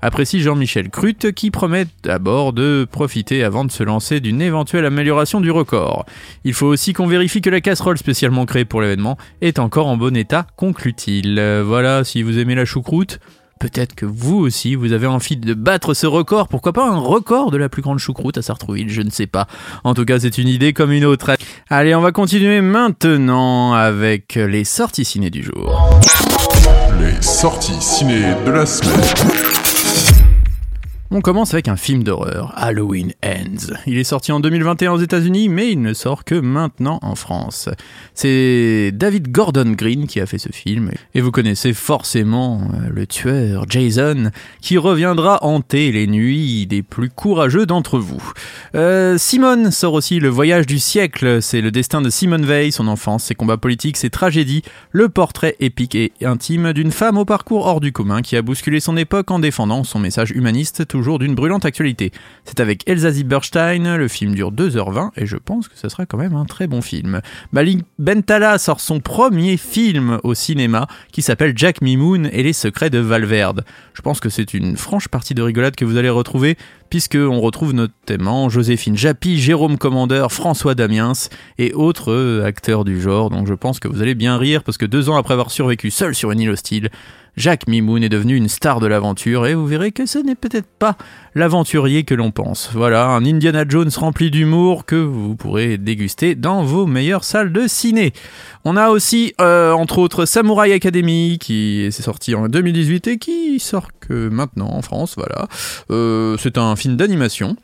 Apprécie 0.00 0.40
Jean-Michel 0.40 0.88
Crut 0.88 1.32
qui 1.32 1.50
promet 1.50 1.84
d'abord 2.02 2.54
de 2.54 2.86
profiter 2.90 3.44
avant 3.44 3.66
de 3.66 3.70
se 3.70 3.82
lancer 3.82 4.20
d'une 4.20 4.40
éventuelle 4.40 4.86
amélioration 4.86 5.42
du 5.42 5.50
record. 5.50 6.06
Il 6.44 6.54
faut 6.54 6.68
aussi 6.68 6.94
qu'on 6.94 7.08
vérifie 7.08 7.42
que 7.42 7.50
la 7.50 7.60
casserole 7.60 7.98
spécialement 7.98 8.46
créée 8.46 8.64
pour 8.64 8.80
l'événement 8.80 9.18
est 9.42 9.58
encore 9.58 9.88
en 9.88 9.98
bon 9.98 10.16
état, 10.16 10.46
conclut-il. 10.56 11.42
Voilà, 11.66 12.04
si 12.04 12.22
vous 12.22 12.38
aimez 12.38 12.54
la 12.54 12.64
choucroute, 12.64 13.18
Peut-être 13.58 13.94
que 13.94 14.06
vous 14.06 14.36
aussi, 14.36 14.74
vous 14.74 14.92
avez 14.92 15.06
envie 15.06 15.36
de 15.36 15.54
battre 15.54 15.94
ce 15.94 16.06
record. 16.06 16.48
Pourquoi 16.48 16.72
pas 16.72 16.86
un 16.88 16.98
record 16.98 17.50
de 17.50 17.56
la 17.56 17.68
plus 17.68 17.82
grande 17.82 17.98
choucroute 17.98 18.38
à 18.38 18.42
Sartrouville 18.42 18.88
Je 18.88 19.02
ne 19.02 19.10
sais 19.10 19.26
pas. 19.26 19.46
En 19.84 19.94
tout 19.94 20.04
cas, 20.04 20.20
c'est 20.20 20.38
une 20.38 20.48
idée 20.48 20.72
comme 20.72 20.92
une 20.92 21.04
autre. 21.04 21.36
Allez, 21.68 21.94
on 21.94 22.00
va 22.00 22.12
continuer 22.12 22.60
maintenant 22.60 23.72
avec 23.72 24.36
les 24.36 24.64
sorties 24.64 25.04
ciné 25.04 25.30
du 25.30 25.42
jour. 25.42 26.00
Les 27.00 27.20
sorties 27.22 27.80
ciné 27.80 28.34
de 28.46 28.50
la 28.50 28.66
semaine. 28.66 29.57
On 31.10 31.22
commence 31.22 31.54
avec 31.54 31.68
un 31.68 31.76
film 31.76 32.04
d'horreur, 32.04 32.52
Halloween 32.54 33.14
Ends. 33.24 33.72
Il 33.86 33.96
est 33.96 34.04
sorti 34.04 34.30
en 34.30 34.40
2021 34.40 34.92
aux 34.92 35.00
États-Unis, 35.00 35.48
mais 35.48 35.72
il 35.72 35.80
ne 35.80 35.94
sort 35.94 36.22
que 36.22 36.34
maintenant 36.34 36.98
en 37.00 37.14
France. 37.14 37.70
C'est 38.12 38.90
David 38.92 39.32
Gordon 39.32 39.72
Green 39.72 40.06
qui 40.06 40.20
a 40.20 40.26
fait 40.26 40.36
ce 40.36 40.52
film, 40.52 40.90
et 41.14 41.22
vous 41.22 41.30
connaissez 41.30 41.72
forcément 41.72 42.60
euh, 42.74 42.90
le 42.90 43.06
tueur 43.06 43.64
Jason, 43.70 44.32
qui 44.60 44.76
reviendra 44.76 45.38
hanter 45.42 45.92
les 45.92 46.06
nuits 46.06 46.66
des 46.66 46.82
plus 46.82 47.08
courageux 47.08 47.64
d'entre 47.64 47.98
vous. 47.98 48.22
Euh, 48.74 49.16
Simone 49.16 49.70
sort 49.70 49.94
aussi 49.94 50.20
Le 50.20 50.28
Voyage 50.28 50.66
du 50.66 50.78
siècle, 50.78 51.40
c'est 51.40 51.62
le 51.62 51.70
destin 51.70 52.02
de 52.02 52.10
Simone 52.10 52.44
Veil, 52.44 52.70
son 52.70 52.86
enfance, 52.86 53.24
ses 53.24 53.34
combats 53.34 53.56
politiques, 53.56 53.96
ses 53.96 54.10
tragédies, 54.10 54.62
le 54.92 55.08
portrait 55.08 55.56
épique 55.58 55.94
et 55.94 56.12
intime 56.20 56.74
d'une 56.74 56.92
femme 56.92 57.16
au 57.16 57.24
parcours 57.24 57.64
hors 57.64 57.80
du 57.80 57.92
commun 57.92 58.20
qui 58.20 58.36
a 58.36 58.42
bousculé 58.42 58.78
son 58.78 58.98
époque 58.98 59.30
en 59.30 59.38
défendant 59.38 59.84
son 59.84 60.00
message 60.00 60.32
humaniste 60.32 60.84
toujours 60.98 61.18
d'une 61.18 61.34
brûlante 61.34 61.64
actualité. 61.64 62.12
C'est 62.44 62.60
avec 62.60 62.88
Elsa 62.88 63.12
Zieberstein, 63.12 63.96
le 63.96 64.08
film 64.08 64.34
dure 64.34 64.52
2h20 64.52 65.10
et 65.16 65.26
je 65.26 65.36
pense 65.36 65.68
que 65.68 65.78
ce 65.78 65.88
sera 65.88 66.06
quand 66.06 66.18
même 66.18 66.34
un 66.34 66.44
très 66.44 66.66
bon 66.66 66.82
film. 66.82 67.20
Malik 67.52 67.84
Bentala 67.98 68.58
sort 68.58 68.80
son 68.80 69.00
premier 69.00 69.56
film 69.56 70.18
au 70.24 70.34
cinéma 70.34 70.88
qui 71.12 71.22
s'appelle 71.22 71.52
Jack 71.56 71.80
Mimoun 71.82 72.28
et 72.32 72.42
les 72.42 72.52
secrets 72.52 72.90
de 72.90 72.98
Valverde. 72.98 73.64
Je 73.94 74.02
pense 74.02 74.20
que 74.20 74.28
c'est 74.28 74.54
une 74.54 74.76
franche 74.76 75.08
partie 75.08 75.34
de 75.34 75.42
rigolade 75.42 75.76
que 75.76 75.84
vous 75.84 75.96
allez 75.96 76.10
retrouver 76.10 76.56
puisqu'on 76.90 77.40
retrouve 77.40 77.74
notamment 77.74 78.48
Joséphine 78.48 78.96
Japy, 78.96 79.38
Jérôme 79.38 79.78
Commandeur, 79.78 80.32
François 80.32 80.74
Damiens 80.74 81.12
et 81.58 81.72
autres 81.74 82.12
euh, 82.12 82.44
acteurs 82.44 82.84
du 82.84 83.00
genre. 83.00 83.30
Donc 83.30 83.46
je 83.46 83.54
pense 83.54 83.78
que 83.78 83.88
vous 83.88 84.02
allez 84.02 84.14
bien 84.14 84.36
rire 84.36 84.64
parce 84.64 84.78
que 84.78 84.86
deux 84.86 85.08
ans 85.08 85.16
après 85.16 85.34
avoir 85.34 85.50
survécu 85.50 85.90
seul 85.90 86.14
sur 86.14 86.32
une 86.32 86.40
île 86.40 86.50
hostile, 86.50 86.90
Jacques 87.38 87.68
Mimoun 87.68 88.02
est 88.02 88.08
devenu 88.08 88.34
une 88.34 88.48
star 88.48 88.80
de 88.80 88.88
l'aventure 88.88 89.46
et 89.46 89.54
vous 89.54 89.66
verrez 89.66 89.92
que 89.92 90.06
ce 90.06 90.18
n'est 90.18 90.34
peut-être 90.34 90.66
pas 90.66 90.96
l'aventurier 91.36 92.02
que 92.02 92.14
l'on 92.14 92.32
pense. 92.32 92.70
Voilà, 92.72 93.06
un 93.06 93.24
Indiana 93.24 93.64
Jones 93.66 93.90
rempli 93.96 94.32
d'humour 94.32 94.84
que 94.84 94.96
vous 94.96 95.36
pourrez 95.36 95.78
déguster 95.78 96.34
dans 96.34 96.64
vos 96.64 96.84
meilleures 96.84 97.22
salles 97.22 97.52
de 97.52 97.68
ciné. 97.68 98.12
On 98.64 98.76
a 98.76 98.88
aussi, 98.90 99.34
euh, 99.40 99.70
entre 99.70 99.98
autres, 99.98 100.26
Samurai 100.26 100.72
Academy 100.72 101.38
qui 101.40 101.82
est 101.82 101.90
sorti 101.92 102.34
en 102.34 102.48
2018 102.48 103.06
et 103.06 103.18
qui 103.18 103.60
sort 103.60 103.90
que 104.00 104.28
maintenant 104.28 104.70
en 104.72 104.82
France, 104.82 105.14
voilà. 105.16 105.46
Euh, 105.92 106.36
c'est 106.40 106.58
un 106.58 106.74
film 106.74 106.96
d'animation. 106.96 107.56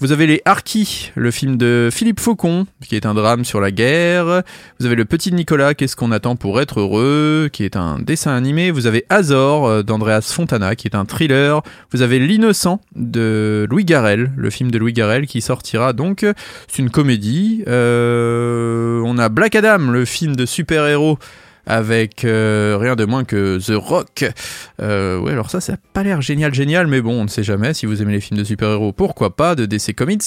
Vous 0.00 0.12
avez 0.12 0.28
les 0.28 0.40
Harkis, 0.44 1.10
le 1.16 1.32
film 1.32 1.56
de 1.56 1.88
Philippe 1.90 2.20
Faucon, 2.20 2.68
qui 2.86 2.94
est 2.94 3.04
un 3.04 3.14
drame 3.14 3.44
sur 3.44 3.60
la 3.60 3.72
guerre. 3.72 4.44
Vous 4.78 4.86
avez 4.86 4.94
le 4.94 5.04
Petit 5.04 5.32
Nicolas, 5.32 5.74
Qu'est-ce 5.74 5.96
qu'on 5.96 6.12
attend 6.12 6.36
pour 6.36 6.60
être 6.60 6.78
heureux, 6.78 7.50
qui 7.52 7.64
est 7.64 7.74
un 7.74 7.98
dessin 7.98 8.32
animé. 8.32 8.70
Vous 8.70 8.86
avez 8.86 9.04
Azor 9.08 9.66
euh, 9.66 9.82
d'Andreas 9.82 10.30
Fontana, 10.32 10.76
qui 10.76 10.86
est 10.86 10.94
un 10.94 11.04
thriller. 11.04 11.62
Vous 11.90 12.02
avez 12.02 12.20
L'innocent 12.20 12.80
de 12.94 13.66
Louis 13.68 13.84
Garrel, 13.84 14.30
le 14.36 14.50
film 14.50 14.70
de 14.70 14.78
Louis 14.78 14.92
Garrel, 14.92 15.26
qui 15.26 15.40
sortira 15.40 15.92
donc. 15.92 16.24
C'est 16.68 16.78
une 16.78 16.90
comédie. 16.90 17.64
Euh, 17.66 19.02
on 19.04 19.18
a 19.18 19.28
Black 19.28 19.56
Adam, 19.56 19.90
le 19.90 20.04
film 20.04 20.36
de 20.36 20.46
super-héros 20.46 21.18
avec 21.68 22.24
euh, 22.24 22.78
rien 22.80 22.96
de 22.96 23.04
moins 23.04 23.24
que 23.24 23.58
The 23.58 23.76
Rock. 23.76 24.24
Euh, 24.80 25.20
ouais, 25.20 25.32
alors 25.32 25.50
ça, 25.50 25.60
ça 25.60 25.72
n'a 25.72 25.78
pas 25.92 26.02
l'air 26.02 26.22
génial, 26.22 26.54
génial, 26.54 26.86
mais 26.86 27.02
bon, 27.02 27.20
on 27.20 27.24
ne 27.24 27.28
sait 27.28 27.44
jamais. 27.44 27.74
Si 27.74 27.84
vous 27.84 28.00
aimez 28.02 28.12
les 28.12 28.20
films 28.20 28.40
de 28.40 28.44
super-héros, 28.44 28.92
pourquoi 28.92 29.36
pas, 29.36 29.54
de 29.54 29.66
DC 29.66 29.94
Comics. 29.94 30.22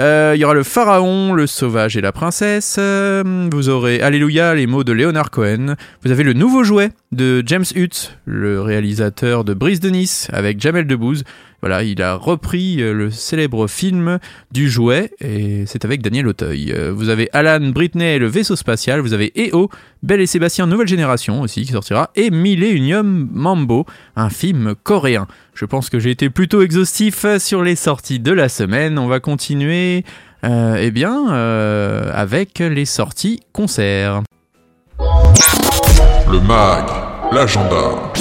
Euh, 0.00 0.32
il 0.34 0.40
y 0.40 0.44
aura 0.44 0.54
le 0.54 0.62
pharaon, 0.62 1.34
le 1.34 1.46
sauvage 1.46 1.96
et 1.96 2.00
la 2.00 2.10
princesse. 2.10 2.78
vous 2.78 3.68
aurez 3.68 4.00
Alléluia, 4.00 4.54
les 4.54 4.66
mots 4.66 4.82
de 4.82 4.92
Leonard 4.92 5.30
Cohen. 5.30 5.76
Vous 6.04 6.10
avez 6.10 6.24
le 6.24 6.32
nouveau 6.32 6.64
jouet 6.64 6.90
de 7.12 7.42
James 7.46 7.66
Hutt, 7.76 8.18
le 8.24 8.62
réalisateur 8.62 9.44
de 9.44 9.52
Brise 9.52 9.80
de 9.80 9.90
Nice, 9.90 10.28
avec 10.32 10.58
Jamel 10.58 10.86
Debbouze. 10.86 11.22
Voilà, 11.62 11.84
il 11.84 12.02
a 12.02 12.16
repris 12.16 12.82
euh, 12.82 12.92
le 12.92 13.12
célèbre 13.12 13.68
film 13.68 14.18
du 14.50 14.68
jouet 14.68 15.12
et 15.20 15.62
c'est 15.66 15.84
avec 15.84 16.02
Daniel 16.02 16.26
Auteuil. 16.26 16.72
Euh, 16.72 16.92
vous 16.92 17.08
avez 17.08 17.28
Alan 17.32 17.70
Britney, 17.70 18.18
le 18.18 18.26
vaisseau 18.26 18.56
spatial. 18.56 18.98
Vous 18.98 19.12
avez 19.12 19.32
EO, 19.36 19.70
Belle 20.02 20.20
et 20.20 20.26
Sébastien, 20.26 20.66
nouvelle 20.66 20.88
génération 20.88 21.40
aussi 21.40 21.64
qui 21.64 21.70
sortira. 21.70 22.10
Et 22.16 22.30
Millennium 22.30 23.28
Mambo, 23.32 23.86
un 24.16 24.28
film 24.28 24.74
coréen. 24.82 25.28
Je 25.54 25.64
pense 25.64 25.88
que 25.88 26.00
j'ai 26.00 26.10
été 26.10 26.30
plutôt 26.30 26.62
exhaustif 26.62 27.24
sur 27.38 27.62
les 27.62 27.76
sorties 27.76 28.18
de 28.18 28.32
la 28.32 28.48
semaine. 28.48 28.98
On 28.98 29.06
va 29.06 29.20
continuer 29.20 30.04
euh, 30.44 30.76
eh 30.80 30.90
bien, 30.90 31.28
avec 32.12 32.58
les 32.58 32.86
sorties 32.86 33.38
concerts. 33.52 34.22
Le 34.98 36.40
MAG, 36.40 36.86
l'agenda. 37.30 38.12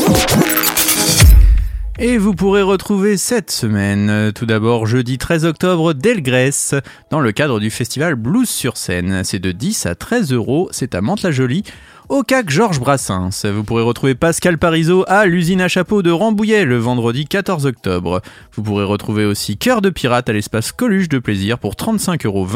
Et 2.03 2.17
vous 2.17 2.33
pourrez 2.33 2.63
retrouver 2.63 3.15
cette 3.15 3.51
semaine, 3.51 4.09
euh, 4.09 4.31
tout 4.31 4.47
d'abord 4.47 4.87
jeudi 4.87 5.19
13 5.19 5.45
octobre, 5.45 5.93
Delgrès, 5.93 6.81
dans 7.11 7.19
le 7.19 7.31
cadre 7.31 7.59
du 7.59 7.69
festival 7.69 8.15
Blues 8.15 8.49
sur 8.49 8.75
scène. 8.75 9.23
C'est 9.23 9.37
de 9.37 9.51
10 9.51 9.85
à 9.85 9.93
13 9.93 10.33
euros, 10.33 10.67
c'est 10.71 10.95
à 10.95 11.01
Mantes-la-Jolie, 11.01 11.61
au 12.09 12.23
CAC 12.23 12.49
Georges 12.49 12.79
Brassens. 12.79 13.45
Vous 13.45 13.63
pourrez 13.63 13.83
retrouver 13.83 14.15
Pascal 14.15 14.57
Parisot 14.57 15.05
à 15.07 15.27
l'usine 15.27 15.61
à 15.61 15.67
chapeau 15.67 16.01
de 16.01 16.09
Rambouillet 16.09 16.65
le 16.65 16.77
vendredi 16.77 17.25
14 17.25 17.67
octobre. 17.67 18.21
Vous 18.53 18.63
pourrez 18.63 18.83
retrouver 18.83 19.25
aussi 19.25 19.57
Cœur 19.57 19.83
de 19.83 19.91
pirate 19.91 20.27
à 20.27 20.33
l'espace 20.33 20.71
Coluche 20.71 21.07
de 21.07 21.19
plaisir 21.19 21.59
pour 21.59 21.75
35,20 21.75 22.25
euros. 22.25 22.47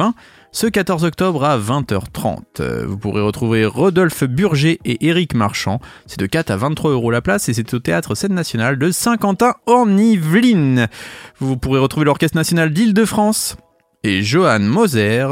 Ce 0.56 0.68
14 0.68 1.04
octobre 1.04 1.44
à 1.44 1.60
20h30. 1.60 2.38
Euh, 2.62 2.86
Vous 2.88 2.98
pourrez 2.98 3.20
retrouver 3.20 3.65
Rodolphe 3.65 4.24
Burger 4.24 4.80
et 4.86 5.06
Éric 5.06 5.34
Marchand. 5.34 5.82
C'est 6.06 6.18
de 6.18 6.26
4 6.28 6.50
à 6.50 6.56
23 6.56 6.91
euros 6.91 7.12
la 7.12 7.22
place 7.22 7.50
et 7.50 7.54
c'est 7.54 7.74
au 7.74 7.80
théâtre 7.80 8.15
Scène 8.15 8.34
Nationale 8.34 8.80
de 8.80 8.89
Saint-Quentin 8.89 9.56
en 9.65 9.98
Yvelines. 9.98 10.88
Vous 11.39 11.58
pourrez 11.58 11.80
retrouver 11.80 12.06
l'Orchestre 12.06 12.38
National 12.38 12.72
d'Île-de-France 12.72 13.58
et 14.06 14.24
Johan 14.24 14.62
Moser. 14.62 15.28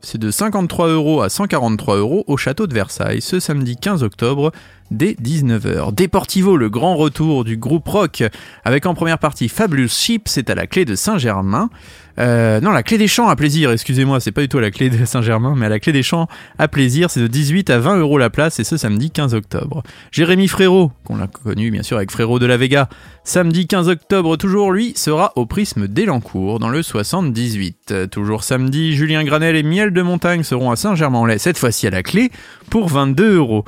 C'est 0.00 0.18
de 0.18 0.32
53 0.32 0.88
euros 0.88 1.22
à 1.22 1.28
143 1.28 1.98
euros 1.98 2.24
au 2.26 2.36
château 2.36 2.66
de 2.66 2.74
Versailles 2.74 3.22
ce 3.22 3.38
samedi 3.38 3.76
15 3.76 4.02
octobre 4.02 4.50
dès 4.90 5.12
19h. 5.12 5.94
Deportivo, 5.94 6.56
le 6.56 6.68
grand 6.68 6.96
retour 6.96 7.44
du 7.44 7.56
groupe 7.56 7.88
rock, 7.88 8.22
avec 8.64 8.86
en 8.86 8.94
première 8.94 9.18
partie 9.18 9.48
Fabulous 9.48 9.88
Sheep, 9.88 10.22
c'est 10.26 10.50
à 10.50 10.54
la 10.54 10.66
clé 10.66 10.84
de 10.84 10.94
Saint-Germain. 10.94 11.70
Euh, 12.18 12.60
non, 12.60 12.70
la 12.70 12.82
clé 12.82 12.96
des 12.96 13.08
champs 13.08 13.28
à 13.28 13.36
plaisir, 13.36 13.70
excusez-moi, 13.70 14.20
c'est 14.20 14.32
pas 14.32 14.40
du 14.40 14.48
tout 14.48 14.58
à 14.58 14.62
la 14.62 14.70
clé 14.70 14.88
de 14.88 15.04
Saint-Germain, 15.04 15.54
mais 15.56 15.66
à 15.66 15.68
la 15.68 15.78
clé 15.78 15.92
des 15.92 16.02
champs 16.02 16.28
à 16.58 16.66
plaisir, 16.66 17.10
c'est 17.10 17.20
de 17.20 17.26
18 17.26 17.68
à 17.70 17.78
20 17.78 17.98
euros 17.98 18.16
la 18.16 18.30
place 18.30 18.58
et 18.58 18.64
ce 18.64 18.76
samedi 18.76 19.10
15 19.10 19.34
octobre. 19.34 19.82
Jérémy 20.12 20.48
Frérot, 20.48 20.92
qu'on 21.04 21.16
l'a 21.16 21.26
connu 21.26 21.70
bien 21.70 21.82
sûr 21.82 21.98
avec 21.98 22.10
Frérot 22.10 22.38
de 22.38 22.46
la 22.46 22.56
Vega, 22.56 22.88
samedi 23.24 23.66
15 23.66 23.88
octobre 23.88 24.36
toujours, 24.36 24.72
lui, 24.72 24.94
sera 24.96 25.32
au 25.36 25.44
prisme 25.44 25.88
d'Elancourt 25.88 26.58
dans 26.58 26.70
le 26.70 26.82
78. 26.82 27.76
Euh, 27.90 28.06
Toujours 28.06 28.44
samedi, 28.44 28.94
Julien 28.94 29.24
Granel 29.24 29.56
et 29.56 29.62
Miel 29.62 29.92
de 29.92 30.00
Montagne 30.00 30.42
seront 30.42 30.70
à 30.70 30.76
Saint-Germain-en-Laye, 30.76 31.38
cette 31.38 31.58
fois-ci 31.58 31.86
à 31.86 31.90
la 31.90 32.02
clé, 32.02 32.30
pour 32.70 32.88
22 32.88 33.36
euros. 33.36 33.64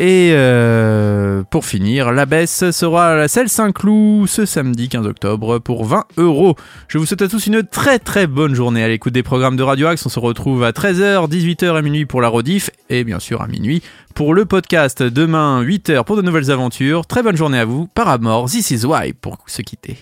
Et 0.00 0.30
euh, 0.32 1.42
pour 1.50 1.64
finir, 1.64 2.12
la 2.12 2.24
baisse 2.24 2.70
sera 2.70 3.08
à 3.08 3.14
la 3.16 3.26
Selle 3.26 3.48
Saint-Cloud 3.48 4.28
ce 4.28 4.46
samedi 4.46 4.88
15 4.88 5.06
octobre 5.06 5.58
pour 5.58 5.84
20 5.84 6.04
euros. 6.18 6.54
Je 6.86 6.98
vous 6.98 7.06
souhaite 7.06 7.22
à 7.22 7.28
tous 7.28 7.48
une 7.48 7.64
très 7.64 7.98
très 7.98 8.28
bonne 8.28 8.54
journée 8.54 8.84
à 8.84 8.88
l'écoute 8.88 9.12
des 9.12 9.24
programmes 9.24 9.56
de 9.56 9.62
Radio 9.64 9.88
Axe. 9.88 10.06
On 10.06 10.08
se 10.08 10.20
retrouve 10.20 10.62
à 10.62 10.70
13h, 10.70 11.28
18h 11.28 11.76
et 11.76 11.82
minuit 11.82 12.06
pour 12.06 12.20
la 12.20 12.28
rediff 12.28 12.70
et 12.90 13.02
bien 13.02 13.18
sûr 13.18 13.42
à 13.42 13.48
minuit 13.48 13.82
pour 14.14 14.34
le 14.34 14.44
podcast. 14.44 15.02
Demain 15.02 15.64
8h 15.64 16.04
pour 16.04 16.16
de 16.16 16.22
nouvelles 16.22 16.52
aventures. 16.52 17.04
Très 17.04 17.24
bonne 17.24 17.36
journée 17.36 17.58
à 17.58 17.64
vous. 17.64 17.88
Paramore, 17.92 18.48
This 18.48 18.70
is 18.70 18.86
Why 18.86 19.14
pour 19.14 19.38
se 19.46 19.62
quitter. 19.62 19.96